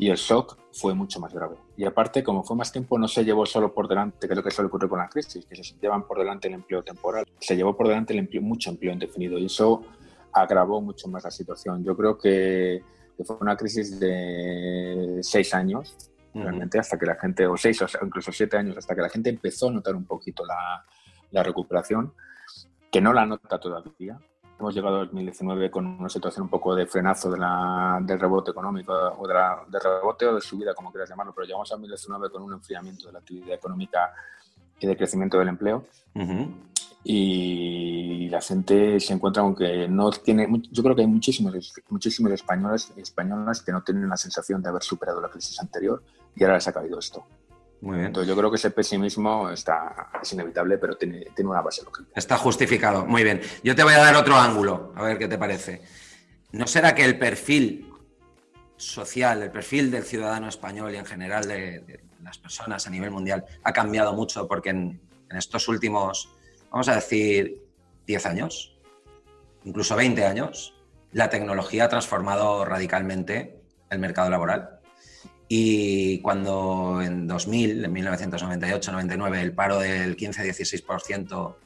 y 0.00 0.08
el 0.08 0.16
shock 0.16 0.56
fue 0.72 0.94
mucho 0.94 1.20
más 1.20 1.34
grave. 1.34 1.56
Y 1.76 1.84
aparte, 1.84 2.24
como 2.24 2.42
fue 2.42 2.56
más 2.56 2.72
tiempo, 2.72 2.98
no 2.98 3.06
se 3.06 3.22
llevó 3.22 3.44
solo 3.44 3.74
por 3.74 3.86
delante, 3.86 4.26
que 4.26 4.32
es 4.32 4.36
lo 4.36 4.42
que 4.42 4.50
suele 4.50 4.68
ocurrir 4.68 4.88
con 4.88 4.98
la 4.98 5.10
crisis, 5.10 5.44
que 5.44 5.62
se 5.62 5.74
llevan 5.78 6.06
por 6.06 6.18
delante 6.18 6.48
el 6.48 6.54
empleo 6.54 6.82
temporal, 6.82 7.26
se 7.38 7.54
llevó 7.54 7.76
por 7.76 7.86
delante 7.86 8.14
el 8.14 8.20
empleo, 8.20 8.40
mucho 8.40 8.70
empleo 8.70 8.94
indefinido 8.94 9.38
y 9.38 9.44
eso 9.44 9.82
agravó 10.32 10.80
mucho 10.80 11.06
más 11.08 11.24
la 11.24 11.30
situación. 11.30 11.84
Yo 11.84 11.94
creo 11.94 12.16
que, 12.16 12.82
fue 13.22 13.36
una 13.40 13.54
crisis 13.58 14.00
de 14.00 15.18
seis 15.20 15.52
años, 15.52 16.10
realmente, 16.32 16.78
hasta 16.78 16.98
que 16.98 17.04
la 17.04 17.16
gente, 17.16 17.46
o 17.46 17.58
seis 17.58 17.82
o 17.82 17.86
incluso 18.02 18.32
siete 18.32 18.56
años, 18.56 18.78
hasta 18.78 18.94
que 18.94 19.02
la 19.02 19.10
gente 19.10 19.28
empezó 19.28 19.68
a 19.68 19.72
notar 19.72 19.94
un 19.94 20.06
poquito 20.06 20.46
la, 20.46 20.82
la 21.30 21.42
recuperación, 21.42 22.14
que 22.90 23.02
no 23.02 23.12
la 23.12 23.26
nota 23.26 23.60
todavía. 23.60 24.18
Hemos 24.60 24.74
llegado 24.74 24.96
a 24.96 24.98
2019 25.06 25.70
con 25.70 25.86
una 25.86 26.10
situación 26.10 26.42
un 26.42 26.50
poco 26.50 26.74
de 26.74 26.84
frenazo 26.84 27.30
de 27.30 27.38
la, 27.38 27.98
del 28.02 28.20
rebote 28.20 28.50
económico 28.50 28.92
o 28.92 29.26
de, 29.26 29.32
la, 29.32 29.64
de 29.66 29.78
rebote 29.78 30.26
o 30.26 30.34
de 30.34 30.40
subida, 30.42 30.74
como 30.74 30.92
quieras 30.92 31.08
llamarlo, 31.08 31.32
pero 31.34 31.46
llegamos 31.46 31.72
a 31.72 31.76
2019 31.76 32.28
con 32.28 32.42
un 32.42 32.52
enfriamiento 32.52 33.06
de 33.06 33.12
la 33.14 33.20
actividad 33.20 33.54
económica 33.54 34.12
y 34.78 34.86
de 34.86 34.98
crecimiento 34.98 35.38
del 35.38 35.48
empleo. 35.48 35.86
Y 37.02 38.28
la 38.28 38.42
gente 38.42 39.00
se 39.00 39.14
encuentra 39.14 39.42
con 39.42 39.56
que 39.56 39.88
no 39.88 40.10
tiene. 40.10 40.46
Yo 40.70 40.82
creo 40.82 40.94
que 40.94 41.00
hay 41.00 41.08
muchísimos, 41.08 41.54
muchísimos 41.88 42.30
españoles 42.30 42.92
españolas 42.96 43.62
que 43.62 43.72
no 43.72 43.82
tienen 43.82 44.10
la 44.10 44.18
sensación 44.18 44.62
de 44.62 44.68
haber 44.68 44.82
superado 44.82 45.22
la 45.22 45.30
crisis 45.30 45.58
anterior 45.58 46.02
y 46.36 46.44
ahora 46.44 46.56
les 46.56 46.68
ha 46.68 46.72
caído 46.74 46.98
esto. 46.98 47.24
Muy 47.80 47.96
bien. 47.96 48.08
Entonces 48.08 48.28
yo 48.28 48.36
creo 48.36 48.50
que 48.50 48.56
ese 48.56 48.70
pesimismo 48.70 49.50
está, 49.50 50.10
es 50.20 50.32
inevitable, 50.32 50.78
pero 50.78 50.96
tiene, 50.96 51.26
tiene 51.34 51.50
una 51.50 51.62
base 51.62 51.82
lógica. 51.82 52.10
Está 52.14 52.36
justificado. 52.36 53.06
Muy 53.06 53.24
bien. 53.24 53.40
Yo 53.64 53.74
te 53.74 53.82
voy 53.82 53.94
a 53.94 53.98
dar 53.98 54.14
otro 54.16 54.36
ángulo, 54.36 54.92
a 54.96 55.02
ver 55.02 55.18
qué 55.18 55.28
te 55.28 55.38
parece. 55.38 55.82
¿No 56.52 56.66
será 56.66 56.94
que 56.94 57.04
el 57.04 57.18
perfil 57.18 57.90
social, 58.76 59.42
el 59.42 59.50
perfil 59.50 59.90
del 59.90 60.04
ciudadano 60.04 60.48
español 60.48 60.94
y 60.94 60.96
en 60.96 61.06
general 61.06 61.46
de, 61.46 62.00
las 62.22 62.38
personas 62.38 62.86
a 62.86 62.90
nivel 62.90 63.10
mundial 63.10 63.44
ha 63.62 63.72
cambiado 63.72 64.12
mucho 64.12 64.46
porque 64.46 64.70
en, 64.70 65.00
en, 65.30 65.36
estos 65.36 65.68
últimos, 65.68 66.34
vamos 66.70 66.88
a 66.88 66.94
decir, 66.94 67.62
10 68.06 68.26
años, 68.26 68.78
incluso 69.64 69.96
20 69.96 70.24
años, 70.24 70.74
la 71.12 71.30
tecnología 71.30 71.84
ha 71.84 71.88
transformado 71.88 72.64
radicalmente 72.64 73.60
el 73.90 73.98
mercado 73.98 74.30
laboral? 74.30 74.79
Y 75.52 76.20
cuando 76.20 77.02
en 77.02 77.26
2000, 77.26 77.84
en 77.84 77.92
1998-99, 77.92 79.38
el 79.40 79.52
paro 79.52 79.80
del 79.80 80.16
15-16% 80.16 81.56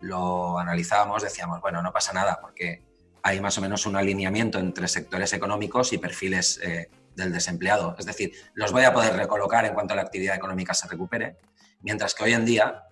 lo 0.00 0.58
analizábamos, 0.58 1.22
decíamos, 1.22 1.60
bueno, 1.60 1.80
no 1.80 1.92
pasa 1.92 2.12
nada, 2.12 2.40
porque 2.40 2.82
hay 3.22 3.40
más 3.40 3.56
o 3.56 3.60
menos 3.60 3.86
un 3.86 3.94
alineamiento 3.94 4.58
entre 4.58 4.88
sectores 4.88 5.32
económicos 5.32 5.92
y 5.92 5.98
perfiles 5.98 6.58
eh, 6.60 6.90
del 7.14 7.32
desempleado. 7.32 7.94
Es 8.00 8.06
decir, 8.06 8.32
los 8.54 8.72
voy 8.72 8.82
a 8.82 8.92
poder 8.92 9.14
recolocar 9.14 9.64
en 9.64 9.74
cuanto 9.74 9.94
la 9.94 10.02
actividad 10.02 10.34
económica 10.34 10.74
se 10.74 10.88
recupere, 10.88 11.36
mientras 11.82 12.16
que 12.16 12.24
hoy 12.24 12.32
en 12.32 12.44
día 12.44 12.82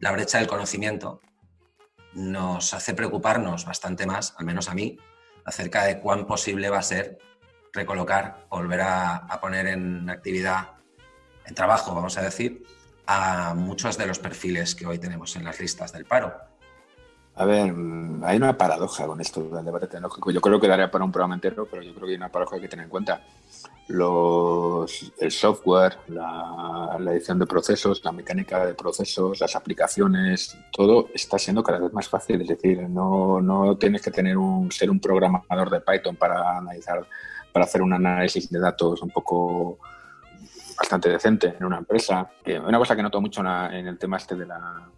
la 0.00 0.10
brecha 0.12 0.38
del 0.38 0.46
conocimiento 0.46 1.20
nos 2.14 2.72
hace 2.72 2.94
preocuparnos 2.94 3.66
bastante 3.66 4.06
más, 4.06 4.34
al 4.38 4.46
menos 4.46 4.70
a 4.70 4.74
mí, 4.74 4.96
acerca 5.44 5.84
de 5.84 6.00
cuán 6.00 6.26
posible 6.26 6.70
va 6.70 6.78
a 6.78 6.82
ser 6.82 7.18
recolocar, 7.72 8.46
volver 8.50 8.80
a, 8.82 9.38
poner 9.40 9.66
en 9.66 10.08
actividad, 10.10 10.72
en 11.46 11.54
trabajo, 11.54 11.94
vamos 11.94 12.16
a 12.18 12.22
decir, 12.22 12.64
a 13.06 13.54
muchos 13.54 13.96
de 13.98 14.06
los 14.06 14.18
perfiles 14.18 14.74
que 14.74 14.86
hoy 14.86 14.98
tenemos 14.98 15.34
en 15.36 15.44
las 15.44 15.58
listas 15.58 15.92
del 15.92 16.04
paro. 16.04 16.32
A 17.34 17.46
ver, 17.46 17.72
mm, 17.72 18.24
hay 18.24 18.36
una 18.36 18.56
paradoja 18.58 19.06
con 19.06 19.20
esto 19.20 19.48
del 19.48 19.64
debate 19.64 19.86
tecnológico. 19.86 20.30
Yo 20.30 20.40
creo 20.40 20.60
que 20.60 20.68
daría 20.68 20.90
para 20.90 21.04
un 21.04 21.10
programa 21.10 21.34
entero, 21.34 21.66
pero 21.70 21.82
yo 21.82 21.94
creo 21.94 22.06
que 22.06 22.12
hay 22.12 22.16
una 22.16 22.28
paradoja 22.28 22.60
que 22.60 22.68
tener 22.68 22.84
en 22.84 22.90
cuenta. 22.90 23.22
Los, 23.88 25.12
el 25.18 25.30
software, 25.30 25.98
la, 26.08 26.96
la, 27.00 27.12
edición 27.12 27.38
de 27.38 27.46
procesos, 27.46 28.02
la 28.04 28.12
mecánica 28.12 28.64
de 28.64 28.74
procesos, 28.74 29.40
las 29.40 29.56
aplicaciones, 29.56 30.56
todo 30.70 31.08
está 31.14 31.38
siendo 31.38 31.62
cada 31.62 31.78
vez 31.78 31.92
más 31.92 32.06
fácil. 32.06 32.42
Es 32.42 32.48
decir, 32.48 32.88
no, 32.88 33.40
no 33.40 33.76
tienes 33.78 34.02
que 34.02 34.10
tener 34.10 34.36
un, 34.36 34.70
ser 34.70 34.90
un 34.90 35.00
programador 35.00 35.70
de 35.70 35.80
Python 35.80 36.16
para 36.16 36.58
analizar 36.58 37.04
para 37.52 37.64
hacer 37.64 37.82
un 37.82 37.92
análisis 37.92 38.50
de 38.50 38.58
datos 38.58 39.02
un 39.02 39.10
poco 39.10 39.78
bastante 40.76 41.10
decente 41.10 41.54
en 41.58 41.64
una 41.64 41.78
empresa. 41.78 42.30
Una 42.66 42.78
cosa 42.78 42.96
que 42.96 43.02
noto 43.02 43.20
mucho 43.20 43.40
en 43.42 43.86
el 43.86 43.98
tema 43.98 44.16
este 44.16 44.34
de 44.34 44.46
la, 44.46 44.88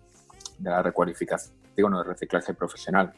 de 0.59 0.83
recualificación 0.83 1.95
o 1.95 1.99
de 1.99 2.05
reciclaje 2.05 2.55
profesional. 2.55 3.13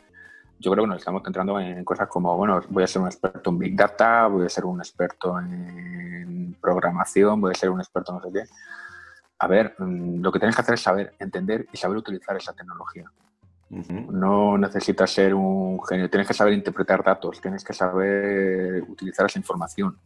Yo 0.59 0.73
creo 0.73 0.85
que 0.85 0.89
nos 0.89 0.99
estamos 0.99 1.23
centrando 1.23 1.61
en 1.61 1.85
cosas 1.85 2.09
como, 2.09 2.35
bueno, 2.37 2.61
voy 2.71 2.83
a 2.83 2.87
ser 2.87 3.03
un 3.03 3.09
experto 3.09 3.51
en 3.51 3.59
Big 3.59 3.77
Data, 3.77 4.27
voy 4.27 4.47
a 4.47 4.49
ser 4.49 4.65
un 4.65 4.81
experto 4.81 5.39
en 5.39 6.57
programación, 6.61 7.41
voy 7.41 7.53
a 7.53 7.55
ser 7.55 7.69
un 7.71 7.81
experto 7.81 8.13
en 8.13 8.19
no 8.19 8.25
sé 8.25 8.33
qué. 8.33 8.53
A 9.39 9.47
ver, 9.49 9.75
mm, 9.79 10.23
lo 10.23 10.33
que 10.33 10.39
tienes 10.39 10.57
que 10.57 10.63
hacer 10.63 10.75
es 10.75 10.81
saber, 10.81 11.15
entender 11.19 11.67
y 11.71 11.77
saber 11.77 11.99
utilizar 11.99 12.37
esa 12.37 12.55
tecnología. 12.55 13.11
No 13.69 14.57
necesitas 14.57 15.11
ser 15.11 15.35
un 15.35 15.83
genio, 15.85 16.09
tienes 16.09 16.29
que 16.29 16.35
saber 16.35 16.53
interpretar 16.53 17.03
datos, 17.03 17.41
tienes 17.41 17.65
que 17.65 17.73
saber 17.73 18.83
utilizar 18.83 19.27
esa 19.27 19.39
información. 19.39 19.99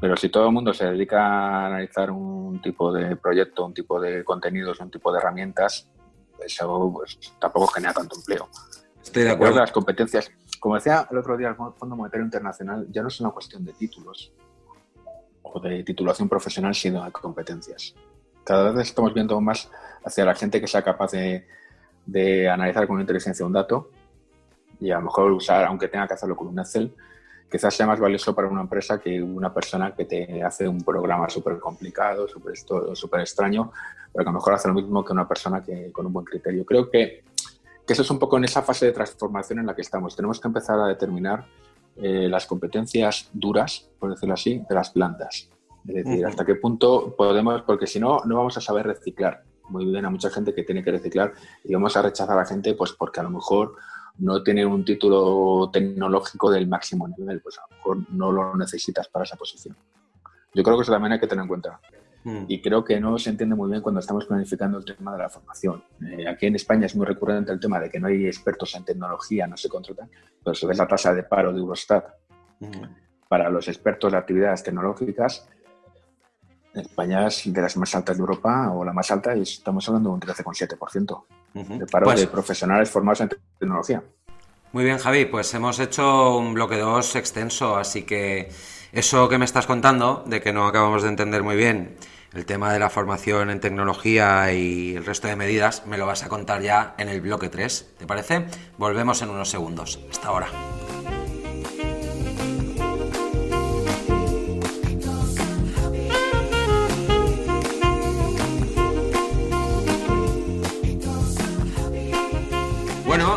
Pero 0.00 0.16
si 0.16 0.28
todo 0.28 0.46
el 0.46 0.52
mundo 0.52 0.74
se 0.74 0.86
dedica 0.86 1.24
a 1.24 1.66
analizar 1.66 2.10
un 2.10 2.60
tipo 2.60 2.92
de 2.92 3.16
proyecto, 3.16 3.64
un 3.64 3.72
tipo 3.72 4.00
de 4.00 4.24
contenidos, 4.24 4.80
un 4.80 4.90
tipo 4.90 5.12
de 5.12 5.18
herramientas, 5.18 5.88
eso 6.44 6.90
pues, 6.92 7.18
tampoco 7.38 7.68
genera 7.68 7.94
tanto 7.94 8.16
empleo. 8.16 8.48
Estoy 9.02 9.22
de 9.24 9.30
acuerdo. 9.30 9.60
Las 9.60 9.72
competencias, 9.72 10.30
como 10.60 10.74
decía 10.74 11.06
el 11.10 11.18
otro 11.18 11.36
día 11.36 11.48
el 11.48 11.54
Fondo 11.54 11.96
Monetario 11.96 12.24
Internacional, 12.24 12.86
ya 12.90 13.02
no 13.02 13.08
es 13.08 13.20
una 13.20 13.30
cuestión 13.30 13.64
de 13.64 13.72
títulos 13.72 14.32
o 15.42 15.60
de 15.60 15.82
titulación 15.82 16.28
profesional, 16.28 16.74
sino 16.74 17.04
de 17.04 17.12
competencias. 17.12 17.94
Cada 18.44 18.72
vez 18.72 18.88
estamos 18.88 19.14
viendo 19.14 19.40
más 19.40 19.70
hacia 20.04 20.24
la 20.24 20.34
gente 20.34 20.60
que 20.60 20.66
sea 20.66 20.82
capaz 20.82 21.12
de 21.12 21.46
de 22.06 22.48
analizar 22.48 22.86
con 22.86 23.00
inteligencia 23.00 23.46
un 23.46 23.52
dato 23.52 23.90
y 24.80 24.90
a 24.90 24.96
lo 24.96 25.02
mejor 25.02 25.30
usar, 25.32 25.64
aunque 25.64 25.88
tenga 25.88 26.06
que 26.08 26.14
hacerlo 26.14 26.36
con 26.36 26.48
un 26.48 26.58
Excel, 26.58 26.92
quizás 27.50 27.74
sea 27.74 27.86
más 27.86 28.00
valioso 28.00 28.34
para 28.34 28.48
una 28.48 28.62
empresa 28.62 28.98
que 29.00 29.22
una 29.22 29.52
persona 29.52 29.94
que 29.94 30.06
te 30.06 30.42
hace 30.42 30.66
un 30.66 30.80
programa 30.80 31.28
súper 31.28 31.58
complicado, 31.58 32.26
súper 32.26 32.56
super 32.56 33.20
extraño, 33.20 33.70
pero 34.12 34.24
que 34.24 34.28
a 34.28 34.32
lo 34.32 34.38
mejor 34.38 34.54
hace 34.54 34.68
lo 34.68 34.74
mismo 34.74 35.04
que 35.04 35.12
una 35.12 35.28
persona 35.28 35.62
que 35.62 35.92
con 35.92 36.06
un 36.06 36.12
buen 36.12 36.24
criterio. 36.24 36.64
Creo 36.64 36.90
que, 36.90 37.22
que 37.86 37.92
eso 37.92 38.02
es 38.02 38.10
un 38.10 38.18
poco 38.18 38.38
en 38.38 38.44
esa 38.44 38.62
fase 38.62 38.86
de 38.86 38.92
transformación 38.92 39.60
en 39.60 39.66
la 39.66 39.74
que 39.74 39.82
estamos. 39.82 40.16
Tenemos 40.16 40.40
que 40.40 40.48
empezar 40.48 40.80
a 40.80 40.86
determinar 40.86 41.46
eh, 41.96 42.26
las 42.28 42.46
competencias 42.46 43.28
duras, 43.32 43.88
por 43.98 44.10
decirlo 44.10 44.34
así, 44.34 44.64
de 44.68 44.74
las 44.74 44.90
plantas. 44.90 45.48
Es 45.86 45.94
decir, 46.04 46.24
hasta 46.24 46.44
qué 46.44 46.54
punto 46.54 47.14
podemos, 47.16 47.62
porque 47.62 47.86
si 47.86 48.00
no, 48.00 48.22
no 48.24 48.36
vamos 48.36 48.56
a 48.56 48.60
saber 48.60 48.86
reciclar 48.86 49.44
muy 49.72 49.86
bien 49.86 50.04
a 50.04 50.10
mucha 50.10 50.30
gente 50.30 50.54
que 50.54 50.62
tiene 50.62 50.84
que 50.84 50.92
reciclar 50.92 51.32
y 51.64 51.72
vamos 51.72 51.96
a 51.96 52.02
rechazar 52.02 52.36
a 52.36 52.40
la 52.40 52.46
gente 52.46 52.74
pues 52.74 52.92
porque 52.92 53.20
a 53.20 53.22
lo 53.24 53.30
mejor 53.30 53.74
no 54.18 54.42
tiene 54.42 54.64
un 54.66 54.84
título 54.84 55.70
tecnológico 55.72 56.50
del 56.50 56.68
máximo 56.68 57.08
nivel, 57.08 57.40
pues 57.40 57.58
a 57.58 57.62
lo 57.62 57.76
mejor 57.76 58.10
no 58.10 58.30
lo 58.30 58.54
necesitas 58.56 59.08
para 59.08 59.24
esa 59.24 59.36
posición. 59.36 59.76
Yo 60.54 60.62
creo 60.62 60.76
que 60.76 60.82
eso 60.82 60.92
también 60.92 61.12
hay 61.12 61.20
que 61.20 61.26
tener 61.26 61.42
en 61.42 61.48
cuenta. 61.48 61.80
Hmm. 62.24 62.44
Y 62.46 62.60
creo 62.60 62.84
que 62.84 63.00
no 63.00 63.18
se 63.18 63.30
entiende 63.30 63.56
muy 63.56 63.70
bien 63.70 63.82
cuando 63.82 64.00
estamos 64.00 64.26
planificando 64.26 64.78
el 64.78 64.84
tema 64.84 65.12
de 65.12 65.18
la 65.18 65.28
formación. 65.28 65.82
Eh, 66.06 66.28
aquí 66.28 66.46
en 66.46 66.54
España 66.54 66.86
es 66.86 66.94
muy 66.94 67.06
recurrente 67.06 67.50
el 67.50 67.58
tema 67.58 67.80
de 67.80 67.90
que 67.90 67.98
no 67.98 68.06
hay 68.06 68.26
expertos 68.26 68.74
en 68.74 68.84
tecnología, 68.84 69.46
no 69.46 69.56
se 69.56 69.68
contratan, 69.68 70.08
pero 70.44 70.54
si 70.54 70.66
ves 70.66 70.78
la 70.78 70.86
tasa 70.86 71.14
de 71.14 71.24
paro 71.24 71.52
de 71.52 71.58
Eurostat 71.58 72.06
hmm. 72.60 73.26
para 73.28 73.48
los 73.50 73.66
expertos 73.66 74.12
de 74.12 74.18
actividades 74.18 74.62
tecnológicas, 74.62 75.48
España 76.74 77.26
es 77.26 77.42
de 77.44 77.62
las 77.62 77.76
más 77.76 77.94
altas 77.94 78.16
de 78.16 78.20
Europa 78.20 78.70
o 78.72 78.84
la 78.84 78.92
más 78.92 79.10
alta 79.10 79.36
y 79.36 79.42
estamos 79.42 79.86
hablando 79.88 80.10
de 80.10 80.14
un 80.14 80.20
13,7% 80.20 81.24
de 81.54 81.86
paro 81.86 82.04
pues 82.06 82.20
de 82.20 82.26
profesionales 82.26 82.90
formados 82.90 83.20
en 83.20 83.30
tecnología. 83.58 84.02
Muy 84.72 84.84
bien, 84.84 84.98
Javi, 84.98 85.26
pues 85.26 85.52
hemos 85.52 85.78
hecho 85.78 86.36
un 86.38 86.54
bloque 86.54 86.78
2 86.78 87.16
extenso, 87.16 87.76
así 87.76 88.04
que 88.04 88.50
eso 88.92 89.28
que 89.28 89.36
me 89.36 89.44
estás 89.44 89.66
contando, 89.66 90.24
de 90.26 90.40
que 90.40 90.54
no 90.54 90.66
acabamos 90.66 91.02
de 91.02 91.10
entender 91.10 91.42
muy 91.42 91.56
bien 91.56 91.96
el 92.32 92.46
tema 92.46 92.72
de 92.72 92.78
la 92.78 92.88
formación 92.88 93.50
en 93.50 93.60
tecnología 93.60 94.50
y 94.54 94.96
el 94.96 95.04
resto 95.04 95.28
de 95.28 95.36
medidas, 95.36 95.86
me 95.86 95.98
lo 95.98 96.06
vas 96.06 96.24
a 96.24 96.30
contar 96.30 96.62
ya 96.62 96.94
en 96.96 97.10
el 97.10 97.20
bloque 97.20 97.50
3, 97.50 97.96
¿te 97.98 98.06
parece? 98.06 98.46
Volvemos 98.78 99.20
en 99.20 99.28
unos 99.28 99.50
segundos. 99.50 100.00
Hasta 100.10 100.28
ahora. 100.28 100.46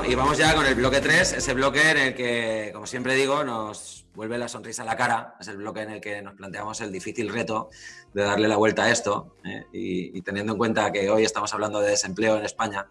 Y 0.08 0.16
vamos 0.16 0.38
ya 0.38 0.56
con 0.56 0.66
el 0.66 0.74
bloque 0.76 1.02
3, 1.02 1.34
ese 1.34 1.54
bloque 1.54 1.92
en 1.92 1.98
el 1.98 2.16
que, 2.16 2.70
como 2.74 2.88
siempre 2.88 3.14
digo, 3.14 3.44
nos 3.44 4.06
vuelve 4.14 4.38
la 4.38 4.48
sonrisa 4.48 4.84
a 4.84 4.86
la 4.86 4.96
cara. 4.96 5.36
Es 5.38 5.50
el 5.50 5.58
bloque 5.58 5.82
en 5.82 5.90
el 5.90 6.00
que 6.00 6.22
nos 6.22 6.36
planteamos 6.36 6.80
el 6.80 6.94
difícil 6.94 7.28
reto 7.28 7.70
de 8.14 8.24
darle 8.24 8.48
la 8.48 8.56
vuelta 8.56 8.86
a 8.86 8.92
esto. 8.92 9.36
¿eh? 9.44 9.66
Y, 9.74 10.18
y, 10.18 10.22
teniendo 10.22 10.54
en 10.54 10.58
cuenta 10.58 10.94
que 10.94 11.10
hoy 11.10 11.26
estamos 11.26 11.54
hablando 11.54 11.82
de 11.82 11.90
desempleo 11.90 12.38
en 12.38 12.46
España, 12.46 12.88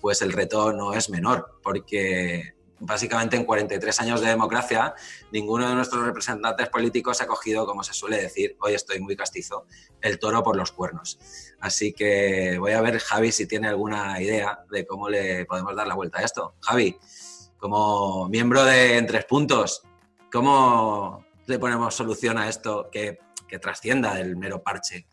pues 0.00 0.22
el 0.22 0.32
reto 0.32 0.72
no 0.72 0.92
es 0.92 1.10
menor, 1.10 1.58
porque 1.60 2.54
básicamente 2.80 3.36
en 3.36 3.44
43 3.44 4.00
años 4.00 4.20
de 4.20 4.28
democracia, 4.28 4.94
ninguno 5.32 5.68
de 5.68 5.74
nuestros 5.74 6.04
representantes 6.04 6.68
políticos 6.68 7.20
ha 7.20 7.26
cogido, 7.26 7.66
como 7.66 7.82
se 7.82 7.92
suele 7.92 8.20
decir, 8.20 8.56
hoy 8.60 8.74
estoy 8.74 9.00
muy 9.00 9.16
castizo, 9.16 9.66
el 10.00 10.18
toro 10.18 10.42
por 10.42 10.56
los 10.56 10.72
cuernos. 10.72 11.18
Así 11.60 11.92
que 11.92 12.56
voy 12.58 12.72
a 12.72 12.80
ver, 12.80 12.98
Javi, 12.98 13.32
si 13.32 13.46
tiene 13.46 13.68
alguna 13.68 14.20
idea 14.20 14.64
de 14.70 14.86
cómo 14.86 15.08
le 15.08 15.44
podemos 15.46 15.74
dar 15.74 15.86
la 15.86 15.94
vuelta 15.94 16.20
a 16.20 16.22
esto. 16.22 16.54
Javi, 16.60 16.98
como 17.58 18.28
miembro 18.28 18.64
de 18.64 18.96
En 18.96 19.06
Tres 19.06 19.24
Puntos, 19.24 19.82
¿cómo 20.30 21.24
le 21.46 21.58
ponemos 21.58 21.94
solución 21.94 22.38
a 22.38 22.48
esto 22.48 22.88
que, 22.90 23.18
trascienda 23.60 24.14
del 24.14 24.36
mero 24.36 24.62
parche 24.62 25.08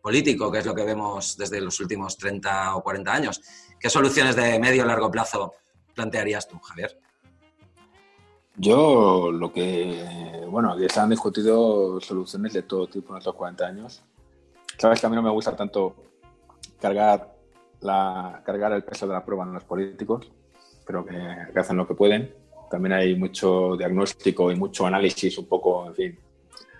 político, 0.00 0.50
que 0.50 0.60
es 0.60 0.66
lo 0.66 0.74
que 0.74 0.82
vemos 0.82 1.36
desde 1.36 1.60
los 1.60 1.78
últimos 1.78 2.16
30 2.16 2.74
o 2.74 2.82
40 2.82 3.12
años? 3.12 3.40
¿Qué 3.78 3.90
soluciones 3.90 4.34
de 4.34 4.58
medio 4.58 4.82
o 4.82 4.86
largo 4.86 5.10
plazo 5.10 5.54
plantearías 5.96 6.46
tú, 6.46 6.58
Javier? 6.60 6.96
Yo 8.58 9.32
lo 9.32 9.52
que, 9.52 10.44
bueno, 10.48 10.72
aquí 10.72 10.86
se 10.88 11.00
han 11.00 11.10
discutido 11.10 12.00
soluciones 12.00 12.52
de 12.52 12.62
todo 12.62 12.86
tipo 12.86 13.12
en 13.12 13.18
estos 13.18 13.34
40 13.34 13.66
años. 13.66 14.02
Sabes 14.78 15.00
que 15.00 15.06
a 15.06 15.10
mí 15.10 15.16
no 15.16 15.22
me 15.22 15.30
gusta 15.30 15.56
tanto 15.56 15.96
cargar, 16.80 17.34
la, 17.80 18.42
cargar 18.44 18.72
el 18.72 18.84
peso 18.84 19.06
de 19.06 19.14
la 19.14 19.24
prueba 19.24 19.44
en 19.44 19.54
los 19.54 19.64
políticos. 19.64 20.30
Creo 20.84 21.04
que, 21.04 21.58
hacen 21.58 21.76
lo 21.76 21.86
que 21.86 21.94
pueden. 21.94 22.34
También 22.70 22.94
hay 22.94 23.14
mucho 23.16 23.76
diagnóstico 23.76 24.50
y 24.50 24.56
mucho 24.56 24.86
análisis 24.86 25.36
un 25.38 25.46
poco, 25.46 25.86
en 25.86 25.94
fin, 25.94 26.18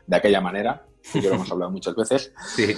de 0.07 0.17
aquella 0.17 0.41
manera, 0.41 0.87
que 1.13 1.21
yo 1.21 1.31
lo 1.31 1.37
hemos 1.37 1.51
hablado 1.53 1.71
muchas 1.71 1.95
veces. 1.95 2.33
Sí. 2.55 2.75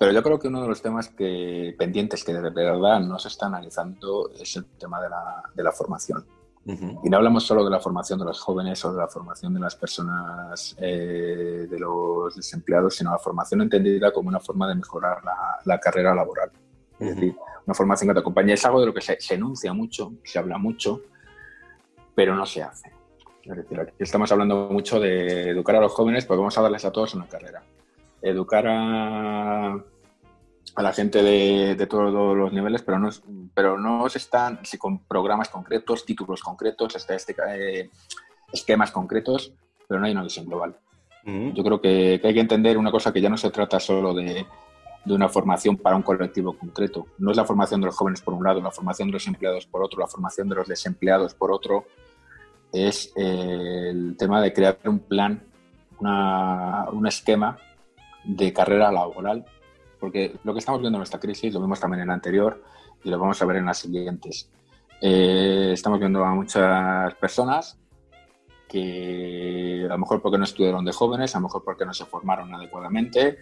Pero 0.00 0.12
yo 0.12 0.22
creo 0.22 0.38
que 0.38 0.48
uno 0.48 0.62
de 0.62 0.68
los 0.68 0.80
temas 0.80 1.08
que, 1.08 1.74
pendientes 1.78 2.24
que 2.24 2.32
de 2.32 2.40
verdad 2.40 3.00
no 3.00 3.18
se 3.18 3.28
está 3.28 3.48
analizando 3.48 4.30
es 4.30 4.56
el 4.56 4.64
tema 4.64 4.98
de 4.98 5.10
la, 5.10 5.42
de 5.54 5.62
la 5.62 5.72
formación. 5.72 6.24
Y 6.64 7.10
no 7.10 7.18
hablamos 7.18 7.44
solo 7.44 7.62
de 7.62 7.70
la 7.70 7.80
formación 7.80 8.18
de 8.18 8.24
los 8.24 8.40
jóvenes 8.40 8.82
o 8.86 8.94
de 8.94 8.98
la 8.98 9.08
formación 9.08 9.52
de 9.52 9.60
las 9.60 9.76
personas, 9.76 10.74
eh, 10.78 11.66
de 11.68 11.78
los 11.78 12.34
desempleados, 12.34 12.96
sino 12.96 13.10
la 13.10 13.18
formación 13.18 13.60
entendida 13.60 14.10
como 14.10 14.30
una 14.30 14.40
forma 14.40 14.66
de 14.68 14.76
mejorar 14.76 15.22
la, 15.22 15.58
la 15.66 15.78
carrera 15.78 16.14
laboral. 16.14 16.50
Es 16.98 17.14
decir, 17.16 17.36
una 17.66 17.74
formación 17.74 18.08
que 18.08 18.14
te 18.14 18.20
acompañe. 18.20 18.54
Es 18.54 18.64
algo 18.64 18.80
de 18.80 18.86
lo 18.86 18.94
que 18.94 19.02
se, 19.02 19.20
se, 19.20 19.34
enuncia 19.34 19.74
mucho, 19.74 20.14
se 20.24 20.38
habla 20.38 20.56
mucho, 20.56 21.02
pero 22.14 22.34
no 22.34 22.46
se 22.46 22.62
hace. 22.62 22.90
Es 23.42 23.54
decir, 23.54 23.78
aquí 23.78 23.92
estamos 23.98 24.32
hablando 24.32 24.70
mucho 24.70 24.98
de 24.98 25.50
educar 25.50 25.76
a 25.76 25.80
los 25.80 25.92
jóvenes 25.92 26.24
porque 26.24 26.38
vamos 26.38 26.56
a 26.56 26.62
darles 26.62 26.86
a 26.86 26.90
todos 26.90 27.14
una 27.14 27.28
carrera 27.28 27.62
educar 28.22 28.66
a, 28.66 29.84
a 30.74 30.82
la 30.82 30.92
gente 30.92 31.22
de, 31.22 31.86
todos 31.86 32.36
los 32.36 32.52
niveles, 32.52 32.82
pero 32.82 32.98
no, 32.98 33.10
pero 33.54 33.78
no 33.78 34.08
se 34.08 34.18
están 34.18 34.60
si 34.64 34.78
con 34.78 35.04
programas 35.04 35.48
concretos, 35.48 36.04
títulos 36.04 36.42
concretos, 36.42 36.94
este, 36.96 37.34
eh, 37.54 37.90
esquemas 38.52 38.90
concretos, 38.90 39.52
pero 39.88 40.00
no 40.00 40.06
hay 40.06 40.12
una 40.12 40.22
visión 40.22 40.46
global. 40.46 40.76
Mm. 41.24 41.52
Yo 41.52 41.64
creo 41.64 41.80
que, 41.80 42.20
hay 42.22 42.34
que 42.34 42.40
entender 42.40 42.78
una 42.78 42.90
cosa 42.90 43.12
que 43.12 43.20
ya 43.20 43.28
no 43.28 43.36
se 43.36 43.50
trata 43.50 43.80
solo 43.80 44.14
de, 44.14 44.46
de, 45.04 45.14
una 45.14 45.28
formación 45.28 45.76
para 45.76 45.96
un 45.96 46.02
colectivo 46.02 46.56
concreto. 46.56 47.06
No 47.18 47.30
es 47.30 47.36
la 47.36 47.44
formación 47.44 47.80
de 47.80 47.86
los 47.86 47.96
jóvenes 47.96 48.22
por 48.22 48.34
un 48.34 48.44
lado, 48.44 48.60
la 48.60 48.70
formación 48.70 49.08
de 49.08 49.14
los 49.14 49.26
empleados 49.26 49.66
por 49.66 49.82
otro, 49.82 50.00
la 50.00 50.06
formación 50.06 50.48
de 50.48 50.54
los 50.54 50.68
desempleados 50.68 51.34
por 51.34 51.52
otro. 51.52 51.86
Es 52.72 53.12
eh, 53.16 53.88
el 53.90 54.16
tema 54.16 54.40
de 54.40 54.52
crear 54.52 54.78
un 54.84 55.00
plan, 55.00 55.42
una, 55.98 56.88
un 56.92 57.06
esquema 57.08 57.58
de 58.24 58.52
carrera 58.52 58.90
laboral, 58.92 59.44
porque 59.98 60.36
lo 60.44 60.52
que 60.52 60.58
estamos 60.58 60.80
viendo 60.80 60.98
en 60.98 61.02
esta 61.02 61.20
crisis 61.20 61.52
lo 61.52 61.60
vimos 61.60 61.80
también 61.80 62.02
en 62.02 62.08
la 62.08 62.14
anterior 62.14 62.62
y 63.02 63.10
lo 63.10 63.18
vamos 63.18 63.40
a 63.40 63.46
ver 63.46 63.56
en 63.56 63.66
las 63.66 63.78
siguientes. 63.78 64.50
Eh, 65.00 65.70
estamos 65.72 65.98
viendo 65.98 66.24
a 66.24 66.34
muchas 66.34 67.14
personas 67.14 67.78
que 68.68 69.82
a 69.84 69.92
lo 69.92 69.98
mejor 69.98 70.22
porque 70.22 70.38
no 70.38 70.44
estudiaron 70.44 70.84
de 70.84 70.92
jóvenes, 70.92 71.34
a 71.34 71.38
lo 71.38 71.44
mejor 71.44 71.64
porque 71.64 71.84
no 71.84 71.92
se 71.92 72.04
formaron 72.04 72.54
adecuadamente 72.54 73.38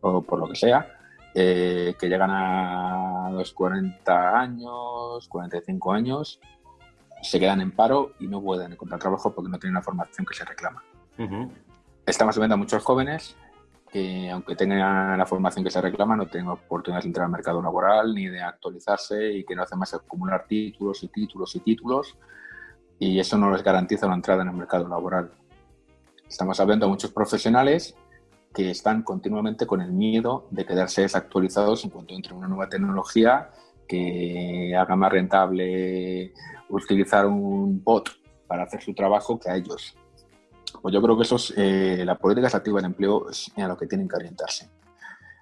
o 0.00 0.22
por 0.22 0.38
lo 0.38 0.48
que 0.48 0.56
sea, 0.56 0.98
eh, 1.34 1.94
que 1.98 2.08
llegan 2.08 2.30
a 2.30 3.30
los 3.30 3.52
40 3.52 4.40
años, 4.40 5.28
45 5.28 5.92
años, 5.92 6.40
se 7.22 7.38
quedan 7.38 7.60
en 7.60 7.72
paro 7.72 8.12
y 8.18 8.26
no 8.26 8.42
pueden 8.42 8.72
encontrar 8.72 9.00
trabajo 9.00 9.34
porque 9.34 9.50
no 9.50 9.58
tienen 9.58 9.74
la 9.74 9.82
formación 9.82 10.26
que 10.26 10.34
se 10.34 10.44
reclama. 10.44 10.82
Estamos 12.04 12.36
viendo 12.36 12.54
a 12.54 12.58
muchos 12.58 12.82
jóvenes 12.82 13.36
que 13.96 14.30
aunque 14.30 14.54
tengan 14.54 15.16
la 15.16 15.24
formación 15.24 15.64
que 15.64 15.70
se 15.70 15.80
reclama, 15.80 16.16
no 16.16 16.26
tienen 16.26 16.50
oportunidades 16.50 17.04
de 17.04 17.08
entrar 17.08 17.24
al 17.24 17.32
mercado 17.32 17.62
laboral 17.62 18.14
ni 18.14 18.26
de 18.26 18.42
actualizarse 18.42 19.32
y 19.32 19.42
que 19.42 19.56
no 19.56 19.62
hacen 19.62 19.78
más 19.78 19.90
que 19.90 19.96
acumular 19.96 20.44
títulos 20.46 21.02
y 21.02 21.08
títulos 21.08 21.56
y 21.56 21.60
títulos 21.60 22.14
y 22.98 23.18
eso 23.18 23.38
no 23.38 23.50
les 23.50 23.62
garantiza 23.62 24.04
una 24.04 24.16
entrada 24.16 24.42
en 24.42 24.48
el 24.48 24.54
mercado 24.54 24.86
laboral. 24.86 25.30
Estamos 26.28 26.60
hablando 26.60 26.84
de 26.84 26.90
muchos 26.90 27.10
profesionales 27.10 27.96
que 28.52 28.70
están 28.70 29.02
continuamente 29.02 29.66
con 29.66 29.80
el 29.80 29.92
miedo 29.92 30.46
de 30.50 30.66
quedarse 30.66 31.00
desactualizados 31.00 31.82
en 31.84 31.90
cuanto 31.90 32.14
entre 32.14 32.34
una 32.34 32.48
nueva 32.48 32.68
tecnología 32.68 33.48
que 33.88 34.76
haga 34.78 34.94
más 34.94 35.10
rentable 35.10 36.34
utilizar 36.68 37.24
un 37.24 37.82
bot 37.82 38.10
para 38.46 38.64
hacer 38.64 38.82
su 38.82 38.92
trabajo 38.92 39.38
que 39.38 39.48
a 39.48 39.56
ellos. 39.56 39.96
Pues 40.86 40.94
yo 40.94 41.02
creo 41.02 41.16
que 41.16 41.24
eso 41.24 41.34
es, 41.34 41.52
eh, 41.56 42.04
la 42.04 42.16
política 42.16 42.46
activa 42.46 42.78
del 42.78 42.84
empleo 42.84 43.28
es 43.28 43.50
a 43.56 43.66
lo 43.66 43.76
que 43.76 43.88
tienen 43.88 44.06
que 44.06 44.14
orientarse. 44.14 44.70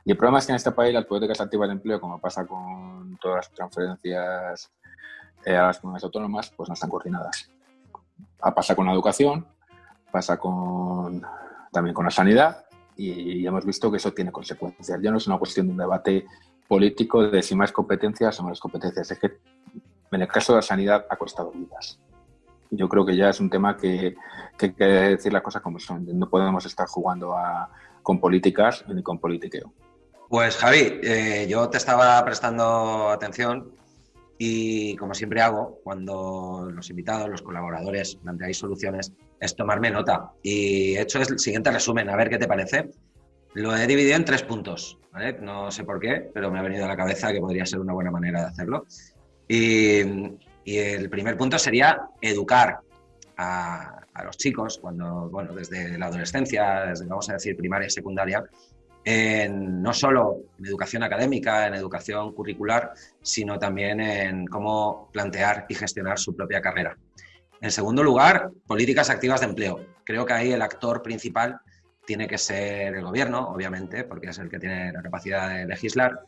Y 0.02 0.12
el 0.12 0.16
problema 0.16 0.38
es 0.38 0.46
que 0.46 0.52
en 0.52 0.56
este 0.56 0.70
país 0.70 0.94
las 0.94 1.04
políticas 1.04 1.38
activas 1.38 1.68
del 1.68 1.76
empleo, 1.76 2.00
como 2.00 2.18
pasa 2.18 2.46
con 2.46 3.18
todas 3.20 3.36
las 3.36 3.50
transferencias 3.50 4.72
eh, 5.44 5.54
a 5.54 5.66
las 5.66 5.80
comunidades 5.80 6.04
autónomas, 6.04 6.50
pues 6.56 6.70
no 6.70 6.72
están 6.72 6.88
coordinadas. 6.88 7.50
Ah, 8.40 8.54
pasa 8.54 8.74
con 8.74 8.86
la 8.86 8.92
educación, 8.94 9.46
pasa 10.10 10.38
con, 10.38 11.20
también 11.70 11.92
con 11.92 12.06
la 12.06 12.10
sanidad 12.10 12.64
y 12.96 13.46
hemos 13.46 13.66
visto 13.66 13.90
que 13.90 13.98
eso 13.98 14.14
tiene 14.14 14.32
consecuencias. 14.32 14.98
Ya 15.02 15.10
no 15.10 15.18
es 15.18 15.26
una 15.26 15.36
cuestión 15.36 15.66
de 15.66 15.72
un 15.72 15.78
debate 15.78 16.24
político 16.66 17.22
de 17.22 17.42
si 17.42 17.54
más 17.54 17.70
competencias 17.70 18.40
o 18.40 18.44
menos 18.44 18.60
competencias. 18.60 19.10
Es 19.10 19.18
que 19.18 19.40
en 20.10 20.22
el 20.22 20.28
caso 20.28 20.54
de 20.54 20.60
la 20.60 20.62
sanidad 20.62 21.04
ha 21.10 21.16
costado 21.16 21.50
vidas 21.50 22.00
yo 22.76 22.88
creo 22.88 23.04
que 23.04 23.16
ya 23.16 23.30
es 23.30 23.40
un 23.40 23.50
tema 23.50 23.76
que, 23.76 24.14
hay 24.58 24.72
que 24.72 24.84
decir 24.84 25.32
las 25.32 25.42
cosas 25.42 25.62
como 25.62 25.78
son. 25.78 26.06
No 26.18 26.28
podemos 26.28 26.64
estar 26.66 26.86
jugando 26.86 27.34
con 28.02 28.20
políticas 28.20 28.84
ni 28.88 29.02
con 29.02 29.18
politiqueo. 29.18 29.72
Pues 30.28 30.56
Javi, 30.56 31.00
eh, 31.02 31.46
yo 31.48 31.68
te 31.68 31.76
estaba 31.76 32.24
prestando 32.24 33.10
atención 33.10 33.72
y 34.38 34.96
como 34.96 35.14
siempre 35.14 35.40
hago 35.40 35.80
cuando 35.84 36.68
los 36.72 36.90
invitados, 36.90 37.28
los 37.28 37.42
colaboradores 37.42 38.16
planteáis 38.16 38.58
soluciones, 38.58 39.12
es 39.40 39.54
tomarme 39.54 39.90
nota. 39.90 40.32
Y 40.42 40.94
he 40.94 41.02
hecho 41.02 41.20
el 41.20 41.38
siguiente 41.38 41.70
resumen, 41.70 42.08
a 42.08 42.16
ver 42.16 42.30
qué 42.30 42.38
te 42.38 42.48
parece. 42.48 42.90
Lo 43.54 43.76
he 43.76 43.86
dividido 43.86 44.16
en 44.16 44.24
tres 44.24 44.42
puntos, 44.42 44.98
No 45.40 45.70
sé 45.70 45.84
por 45.84 46.00
qué, 46.00 46.28
pero 46.34 46.50
me 46.50 46.58
ha 46.58 46.62
venido 46.62 46.84
a 46.84 46.88
la 46.88 46.96
cabeza 46.96 47.32
que 47.32 47.40
podría 47.40 47.64
ser 47.64 47.78
una 47.78 47.92
buena 47.92 48.10
manera 48.10 48.40
de 48.40 48.46
hacerlo. 48.46 48.86
Y, 49.46 50.02
el 50.64 51.10
primer 51.10 51.36
punto 51.36 51.58
sería 51.58 52.00
educar 52.20 52.80
a, 53.36 54.00
los 54.24 54.36
chicos 54.36 54.78
cuando, 54.78 55.28
bueno, 55.28 55.52
desde 55.54 55.98
la 55.98 56.06
adolescencia, 56.06 56.86
desde, 56.86 57.06
vamos 57.06 57.28
a 57.30 57.34
decir, 57.34 57.56
primaria 57.56 57.88
y 57.88 57.90
secundaria, 57.90 58.44
en, 59.04 59.82
no 59.82 59.92
solo 59.92 60.38
en 60.58 60.66
educación 60.66 61.02
académica, 61.02 61.66
en 61.66 61.74
educación 61.74 62.32
curricular, 62.32 62.92
sino 63.20 63.58
también 63.58 64.00
en 64.00 64.46
cómo 64.46 65.10
plantear 65.12 65.66
y 65.68 65.74
gestionar 65.74 66.18
su 66.18 66.34
propia 66.34 66.60
carrera. 66.60 66.96
En 67.60 67.70
segundo 67.70 68.02
lugar, 68.02 68.50
políticas 68.66 69.10
activas 69.10 69.40
de 69.40 69.46
empleo. 69.46 69.80
Creo 70.04 70.24
que 70.24 70.32
ahí 70.32 70.52
el 70.52 70.62
actor 70.62 71.02
principal 71.02 71.60
tiene 72.06 72.28
que 72.28 72.38
ser 72.38 72.94
el 72.94 73.02
gobierno, 73.02 73.48
obviamente, 73.48 74.04
porque 74.04 74.28
es 74.28 74.38
el 74.38 74.48
que 74.48 74.58
tiene 74.58 74.92
la 74.92 75.02
capacidad 75.02 75.48
de 75.48 75.66
legislar. 75.66 76.20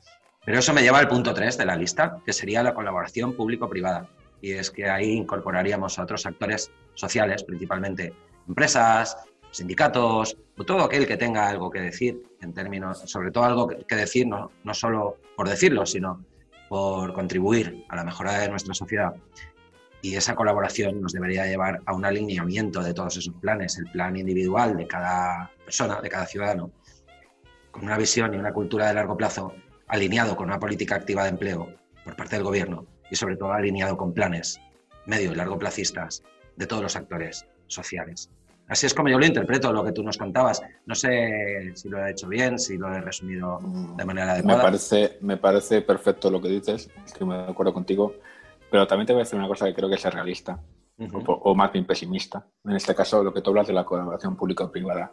Pero 0.44 0.58
eso 0.58 0.72
me 0.72 0.82
lleva 0.82 0.98
al 0.98 1.08
punto 1.08 1.34
3 1.34 1.58
de 1.58 1.66
la 1.66 1.76
lista, 1.76 2.18
que 2.24 2.32
sería 2.32 2.62
la 2.62 2.74
colaboración 2.74 3.34
público-privada. 3.34 4.08
Y 4.40 4.52
es 4.52 4.70
que 4.70 4.88
ahí 4.88 5.12
incorporaríamos 5.12 5.98
a 5.98 6.02
otros 6.02 6.26
actores 6.26 6.70
sociales, 6.94 7.44
principalmente 7.44 8.12
empresas, 8.46 9.16
sindicatos 9.50 10.36
o 10.56 10.64
todo 10.64 10.84
aquel 10.84 11.06
que 11.06 11.16
tenga 11.16 11.48
algo 11.48 11.70
que 11.70 11.80
decir 11.80 12.22
en 12.40 12.52
términos, 12.52 13.02
sobre 13.06 13.30
todo 13.30 13.44
algo 13.44 13.68
que 13.68 13.96
decir, 13.96 14.26
no, 14.26 14.50
no 14.64 14.74
solo 14.74 15.16
por 15.36 15.48
decirlo, 15.48 15.86
sino 15.86 16.24
por 16.68 17.12
contribuir 17.12 17.84
a 17.88 17.96
la 17.96 18.04
mejora 18.04 18.38
de 18.38 18.48
nuestra 18.48 18.74
sociedad. 18.74 19.14
Y 20.02 20.14
esa 20.14 20.34
colaboración 20.34 21.00
nos 21.00 21.12
debería 21.12 21.46
llevar 21.46 21.80
a 21.86 21.94
un 21.94 22.04
alineamiento 22.04 22.82
de 22.82 22.94
todos 22.94 23.16
esos 23.16 23.34
planes, 23.40 23.78
el 23.78 23.90
plan 23.90 24.16
individual 24.16 24.76
de 24.76 24.86
cada 24.86 25.50
persona, 25.64 26.00
de 26.00 26.08
cada 26.08 26.26
ciudadano, 26.26 26.70
con 27.70 27.84
una 27.84 27.96
visión 27.96 28.34
y 28.34 28.36
una 28.36 28.52
cultura 28.52 28.88
de 28.88 28.94
largo 28.94 29.16
plazo 29.16 29.54
alineado 29.88 30.36
con 30.36 30.48
una 30.48 30.58
política 30.58 30.96
activa 30.96 31.24
de 31.24 31.30
empleo 31.30 31.68
por 32.04 32.16
parte 32.16 32.36
del 32.36 32.44
gobierno 32.44 32.86
y 33.10 33.16
sobre 33.16 33.36
todo 33.36 33.52
alineado 33.52 33.96
con 33.96 34.12
planes 34.12 34.60
medio 35.06 35.32
y 35.32 35.34
largo 35.34 35.58
placistas 35.58 36.22
de 36.56 36.66
todos 36.66 36.82
los 36.82 36.96
actores 36.96 37.46
sociales. 37.68 38.30
Así 38.68 38.86
es 38.86 38.94
como 38.94 39.08
yo 39.08 39.18
lo 39.18 39.26
interpreto, 39.26 39.72
lo 39.72 39.84
que 39.84 39.92
tú 39.92 40.02
nos 40.02 40.18
contabas. 40.18 40.60
No 40.86 40.94
sé 40.96 41.70
si 41.74 41.88
lo 41.88 42.04
he 42.04 42.10
hecho 42.10 42.26
bien, 42.26 42.58
si 42.58 42.76
lo 42.76 42.92
he 42.92 43.00
resumido 43.00 43.60
de 43.96 44.04
manera 44.04 44.32
adecuada. 44.32 44.58
Me 44.58 44.64
parece, 44.64 45.18
me 45.20 45.36
parece 45.36 45.82
perfecto 45.82 46.30
lo 46.30 46.42
que 46.42 46.48
dices, 46.48 46.90
estoy 47.04 47.28
de 47.28 47.44
acuerdo 47.44 47.72
contigo, 47.72 48.14
pero 48.70 48.86
también 48.86 49.06
te 49.06 49.12
voy 49.12 49.20
a 49.20 49.24
decir 49.24 49.38
una 49.38 49.46
cosa 49.46 49.66
que 49.66 49.74
creo 49.74 49.88
que 49.88 49.94
es 49.94 50.04
realista, 50.04 50.60
o, 50.98 51.54
más 51.54 51.72
bien 51.72 51.86
pesimista. 51.86 52.44
En 52.64 52.74
este 52.74 52.94
caso, 52.94 53.22
lo 53.22 53.32
que 53.32 53.40
tú 53.40 53.50
hablas 53.50 53.68
de 53.68 53.72
la 53.72 53.84
colaboración 53.84 54.34
pública-privada. 54.34 55.12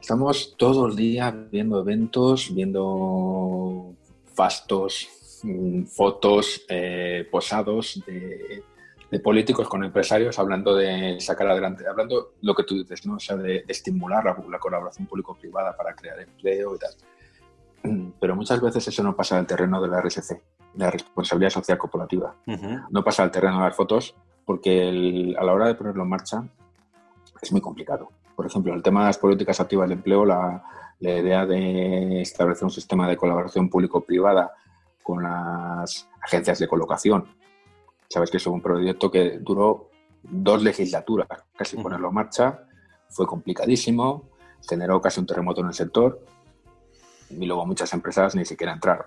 Estamos 0.00 0.54
todo 0.56 0.86
el 0.86 0.94
día 0.94 1.30
viendo 1.30 1.80
eventos, 1.80 2.54
viendo 2.54 3.94
fastos, 4.32 5.08
fotos, 5.86 6.64
eh, 6.68 7.26
posados 7.30 8.02
de 8.06 8.62
de 9.10 9.18
políticos 9.18 9.68
con 9.68 9.82
empresarios 9.82 10.38
hablando 10.38 10.74
de 10.74 11.18
sacar 11.20 11.48
adelante, 11.48 11.86
hablando 11.86 12.34
lo 12.42 12.54
que 12.54 12.62
tú 12.62 12.76
dices, 12.76 13.04
¿no? 13.06 13.14
O 13.14 13.18
sea, 13.18 13.36
de, 13.36 13.64
estimular 13.66 14.24
la, 14.24 14.58
colaboración 14.58 15.06
público-privada 15.06 15.76
para 15.76 15.94
crear 15.94 16.20
empleo 16.20 16.76
y 16.76 16.78
tal. 16.78 18.12
Pero 18.20 18.36
muchas 18.36 18.60
veces 18.60 18.86
eso 18.86 19.02
no 19.02 19.16
pasa 19.16 19.38
al 19.38 19.46
terreno 19.46 19.82
de 19.82 19.88
la 19.88 20.00
RSC, 20.00 20.30
de 20.74 20.84
la 20.84 20.90
responsabilidad 20.90 21.50
social 21.50 21.78
corporativa. 21.78 22.36
No 22.90 23.02
pasa 23.02 23.22
al 23.22 23.30
terreno 23.30 23.58
de 23.58 23.64
las 23.64 23.76
fotos 23.76 24.14
porque 24.44 25.34
a 25.36 25.44
la 25.44 25.52
hora 25.52 25.66
de 25.66 25.74
ponerlo 25.74 26.04
en 26.04 26.08
marcha 26.08 26.44
es 27.40 27.50
muy 27.52 27.60
complicado. 27.60 28.10
Por 28.36 28.46
ejemplo, 28.46 28.74
el 28.74 28.82
tema 28.82 29.00
de 29.00 29.06
las 29.06 29.18
políticas 29.18 29.60
activas 29.60 29.88
de 29.88 29.94
empleo, 29.94 30.24
la, 30.24 30.62
la 31.00 31.18
idea 31.18 31.46
de 31.46 32.20
establecer 32.20 32.64
un 32.64 32.70
sistema 32.70 33.08
de 33.08 33.16
colaboración 33.16 33.68
público-privada 33.68 34.52
con 35.10 35.22
las 35.22 36.08
agencias 36.22 36.58
de 36.58 36.68
colocación, 36.68 37.26
Sabes 38.12 38.28
que 38.28 38.38
es 38.38 38.46
un 38.48 38.60
proyecto 38.60 39.08
que 39.08 39.38
duró 39.38 39.90
dos 40.22 40.60
legislaturas, 40.64 41.28
casi 41.56 41.76
ponerlo 41.76 42.08
en 42.08 42.14
marcha, 42.14 42.64
fue 43.08 43.24
complicadísimo, 43.24 44.28
generó 44.68 45.00
casi 45.00 45.20
un 45.20 45.26
terremoto 45.26 45.60
en 45.60 45.68
el 45.68 45.74
sector 45.74 46.20
y 47.30 47.46
luego 47.46 47.64
muchas 47.66 47.92
empresas 47.92 48.34
ni 48.34 48.44
siquiera 48.44 48.72
entraron. 48.72 49.06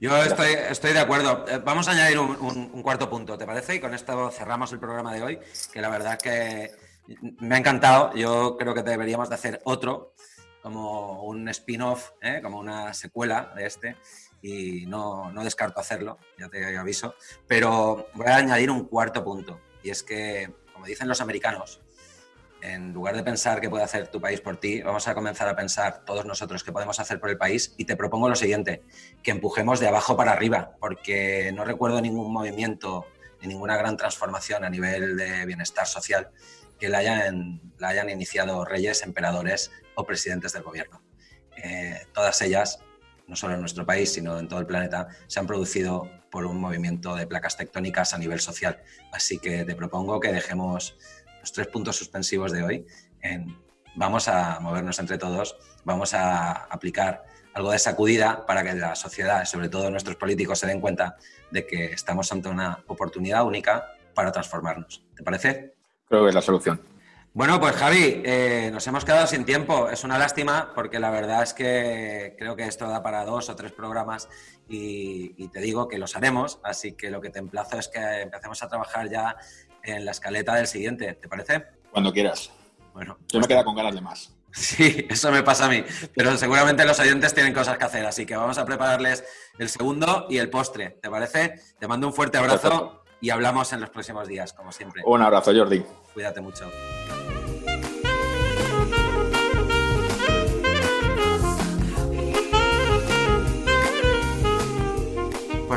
Yo 0.00 0.16
estoy, 0.16 0.54
estoy, 0.70 0.94
de 0.94 1.00
acuerdo. 1.00 1.44
Eh, 1.46 1.60
vamos 1.62 1.86
a 1.86 1.90
añadir 1.90 2.18
un, 2.18 2.82
cuarto 2.82 3.10
punto, 3.10 3.36
¿te 3.36 3.44
parece? 3.44 3.74
Y 3.74 3.80
con 3.80 3.92
esto 3.92 4.30
cerramos 4.30 4.72
el 4.72 4.78
programa 4.78 5.12
de 5.12 5.22
hoy, 5.22 5.38
que 5.70 5.82
la 5.82 5.90
verdad 5.90 6.18
que 6.18 6.70
me 7.40 7.54
ha 7.54 7.58
encantado. 7.58 8.14
Yo 8.14 8.56
creo 8.56 8.72
que 8.72 8.82
deberíamos 8.82 9.28
de 9.28 9.34
hacer 9.34 9.60
otro, 9.64 10.14
como 10.62 11.24
un 11.24 11.46
spin-off, 11.50 12.12
¿eh? 12.22 12.40
como 12.42 12.58
una 12.58 12.94
secuela 12.94 13.52
de 13.54 13.66
este, 13.66 13.96
y 14.42 14.86
no, 14.86 15.30
no 15.30 15.44
descarto 15.44 15.80
hacerlo, 15.80 16.18
ya 16.36 16.48
te 16.48 16.76
aviso, 16.76 17.14
pero 17.46 18.08
voy 18.14 18.26
a 18.26 18.36
añadir 18.36 18.70
un 18.70 18.84
cuarto 18.84 19.24
punto, 19.24 19.60
y 19.82 19.90
es 19.90 20.02
que, 20.02 20.52
como 20.72 20.84
dicen 20.84 21.08
los 21.08 21.20
americanos, 21.20 21.80
en 22.60 22.92
lugar 22.92 23.16
de 23.16 23.24
pensar 23.24 23.60
qué 23.60 23.68
puede 23.68 23.82
hacer 23.84 24.08
tu 24.08 24.20
país 24.20 24.40
por 24.40 24.56
ti, 24.56 24.82
vamos 24.82 25.08
a 25.08 25.14
comenzar 25.14 25.48
a 25.48 25.56
pensar 25.56 26.04
todos 26.04 26.24
nosotros 26.24 26.62
qué 26.62 26.70
podemos 26.70 26.98
hacer 27.00 27.18
por 27.18 27.28
el 27.28 27.36
país 27.36 27.74
y 27.76 27.84
te 27.84 27.96
propongo 27.96 28.28
lo 28.28 28.36
siguiente, 28.36 28.82
que 29.22 29.32
empujemos 29.32 29.80
de 29.80 29.88
abajo 29.88 30.16
para 30.16 30.32
arriba, 30.32 30.76
porque 30.80 31.50
no 31.52 31.64
recuerdo 31.64 32.00
ningún 32.00 32.32
movimiento 32.32 33.06
ni 33.40 33.48
ninguna 33.48 33.76
gran 33.76 33.96
transformación 33.96 34.64
a 34.64 34.70
nivel 34.70 35.16
de 35.16 35.44
bienestar 35.44 35.86
social 35.86 36.30
que 36.78 36.88
la 36.88 36.98
hayan, 36.98 37.60
la 37.78 37.88
hayan 37.88 38.08
iniciado 38.10 38.64
reyes, 38.64 39.02
emperadores 39.02 39.72
o 39.96 40.04
presidentes 40.06 40.52
del 40.52 40.62
gobierno. 40.62 41.02
Eh, 41.56 42.06
todas 42.12 42.40
ellas 42.42 42.78
no 43.26 43.36
solo 43.36 43.54
en 43.54 43.60
nuestro 43.60 43.86
país, 43.86 44.12
sino 44.12 44.38
en 44.38 44.48
todo 44.48 44.60
el 44.60 44.66
planeta, 44.66 45.08
se 45.26 45.40
han 45.40 45.46
producido 45.46 46.08
por 46.30 46.46
un 46.46 46.60
movimiento 46.60 47.14
de 47.14 47.26
placas 47.26 47.56
tectónicas 47.56 48.14
a 48.14 48.18
nivel 48.18 48.40
social. 48.40 48.82
Así 49.12 49.38
que 49.38 49.64
te 49.64 49.74
propongo 49.74 50.20
que 50.20 50.32
dejemos 50.32 50.96
los 51.40 51.52
tres 51.52 51.66
puntos 51.68 51.96
suspensivos 51.96 52.52
de 52.52 52.62
hoy 52.62 52.86
en 53.20 53.56
vamos 53.94 54.28
a 54.28 54.58
movernos 54.60 54.98
entre 54.98 55.18
todos, 55.18 55.56
vamos 55.84 56.14
a 56.14 56.52
aplicar 56.52 57.24
algo 57.54 57.72
de 57.72 57.78
sacudida 57.78 58.46
para 58.46 58.64
que 58.64 58.74
la 58.74 58.94
sociedad, 58.94 59.44
sobre 59.44 59.68
todo 59.68 59.90
nuestros 59.90 60.16
políticos, 60.16 60.58
se 60.58 60.66
den 60.66 60.80
cuenta 60.80 61.16
de 61.50 61.66
que 61.66 61.86
estamos 61.86 62.32
ante 62.32 62.48
una 62.48 62.82
oportunidad 62.86 63.44
única 63.44 63.92
para 64.14 64.32
transformarnos. 64.32 65.04
¿Te 65.14 65.22
parece? 65.22 65.74
Creo 66.08 66.22
que 66.22 66.30
es 66.30 66.34
la 66.34 66.42
solución. 66.42 66.91
Bueno, 67.34 67.58
pues 67.58 67.74
Javi, 67.76 68.20
eh, 68.26 68.68
nos 68.72 68.86
hemos 68.86 69.06
quedado 69.06 69.26
sin 69.26 69.46
tiempo. 69.46 69.88
Es 69.88 70.04
una 70.04 70.18
lástima 70.18 70.72
porque 70.74 71.00
la 71.00 71.10
verdad 71.10 71.42
es 71.42 71.54
que 71.54 72.36
creo 72.38 72.56
que 72.56 72.64
esto 72.64 72.86
da 72.86 73.02
para 73.02 73.24
dos 73.24 73.48
o 73.48 73.56
tres 73.56 73.72
programas 73.72 74.28
y, 74.68 75.48
te 75.48 75.60
digo 75.60 75.88
que 75.88 75.98
los 75.98 76.14
haremos. 76.14 76.60
Así 76.62 76.92
que 76.92 77.10
lo 77.10 77.22
que 77.22 77.30
te 77.30 77.38
emplazo 77.38 77.78
es 77.78 77.88
que 77.88 78.20
empecemos 78.20 78.62
a 78.62 78.68
trabajar 78.68 79.08
ya 79.08 79.36
en 79.82 80.04
la 80.04 80.10
escaleta 80.10 80.54
del 80.54 80.66
siguiente. 80.66 81.14
¿Te 81.14 81.26
parece? 81.26 81.64
Cuando 81.90 82.12
quieras. 82.12 82.50
Bueno, 82.92 83.16
yo 83.28 83.40
me 83.40 83.48
queda 83.48 83.64
con 83.64 83.74
ganas 83.74 83.94
de 83.94 84.02
más. 84.02 84.34
Sí, 84.54 85.06
eso 85.08 85.32
me 85.32 85.42
pasa 85.42 85.64
a 85.64 85.68
mí. 85.70 85.82
Pero 86.14 86.36
seguramente 86.36 86.84
los 86.84 87.00
oyentes 87.00 87.32
tienen 87.32 87.54
cosas 87.54 87.78
que 87.78 87.84
hacer, 87.84 88.04
así 88.04 88.26
que 88.26 88.36
vamos 88.36 88.58
a 88.58 88.66
prepararles 88.66 89.24
el 89.58 89.70
segundo 89.70 90.26
y 90.28 90.36
el 90.36 90.50
postre. 90.50 90.98
¿Te 91.00 91.08
parece? 91.08 91.58
Te 91.78 91.88
mando 91.88 92.06
un 92.06 92.12
fuerte 92.12 92.36
abrazo 92.36 93.02
y 93.22 93.30
hablamos 93.30 93.72
en 93.72 93.80
los 93.80 93.88
próximos 93.88 94.28
días, 94.28 94.52
como 94.52 94.70
siempre. 94.70 95.02
Un 95.06 95.22
abrazo, 95.22 95.52
Jordi. 95.54 95.82
Cuídate 96.12 96.42
mucho. 96.42 96.70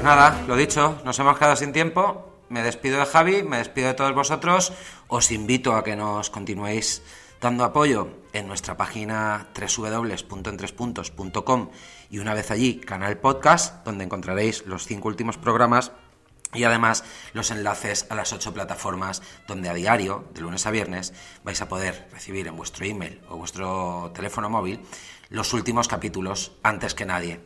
Nada, 0.06 0.44
lo 0.48 0.56
dicho, 0.56 1.02
nos 1.04 1.18
hemos 1.18 1.36
quedado 1.36 1.56
sin 1.56 1.74
tiempo. 1.74 2.32
Me 2.48 2.62
despido 2.62 3.00
de 3.00 3.08
Javi, 3.08 3.42
me 3.42 3.58
despido 3.58 3.88
de 3.88 3.96
todos 3.96 4.14
vosotros. 4.14 4.72
Os 5.08 5.32
invito 5.32 5.76
a 5.76 5.84
que 5.84 5.96
nos 5.96 6.30
continuéis 6.30 7.02
dando 7.42 7.64
apoyo 7.64 8.10
en 8.32 8.48
nuestra 8.48 8.78
página 8.78 9.48
www.entrespuntos.com 9.60 11.72
y 12.12 12.20
una 12.20 12.36
vez 12.36 12.52
allí, 12.52 12.80
canal 12.80 13.18
podcast, 13.18 13.84
donde 13.84 14.04
encontraréis 14.04 14.68
los 14.68 14.86
cinco 14.86 15.08
últimos 15.08 15.40
programas 15.40 15.92
y 16.54 16.66
además 16.66 17.04
los 17.34 17.50
enlaces 17.50 18.06
a 18.12 18.16
las 18.16 18.32
ocho 18.32 18.54
plataformas 18.54 19.24
donde 19.48 19.70
a 19.70 19.74
diario, 19.74 20.30
de 20.36 20.42
lunes 20.42 20.68
a 20.68 20.72
viernes, 20.72 21.14
vais 21.44 21.60
a 21.64 21.68
poder 21.68 22.10
recibir 22.12 22.46
en 22.46 22.56
vuestro 22.56 22.86
email 22.86 23.22
o 23.28 23.38
vuestro 23.38 24.12
teléfono 24.14 24.52
móvil 24.52 24.82
los 25.30 25.52
últimos 25.54 25.88
capítulos 25.88 26.52
antes 26.62 26.94
que 26.94 27.06
nadie. 27.06 27.40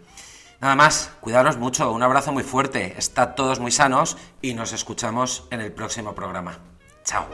Nada 0.62 0.76
más, 0.76 1.12
cuidaros 1.22 1.58
mucho, 1.58 1.92
un 1.92 2.04
abrazo 2.04 2.34
muy 2.34 2.44
fuerte, 2.44 2.96
estad 2.98 3.36
todos 3.36 3.60
muy 3.60 3.72
sanos 3.72 4.18
y 4.42 4.54
nos 4.54 4.74
escuchamos 4.74 5.48
en 5.52 5.62
el 5.62 5.72
próximo 5.72 6.14
programa. 6.14 6.60
Chao. 7.06 7.26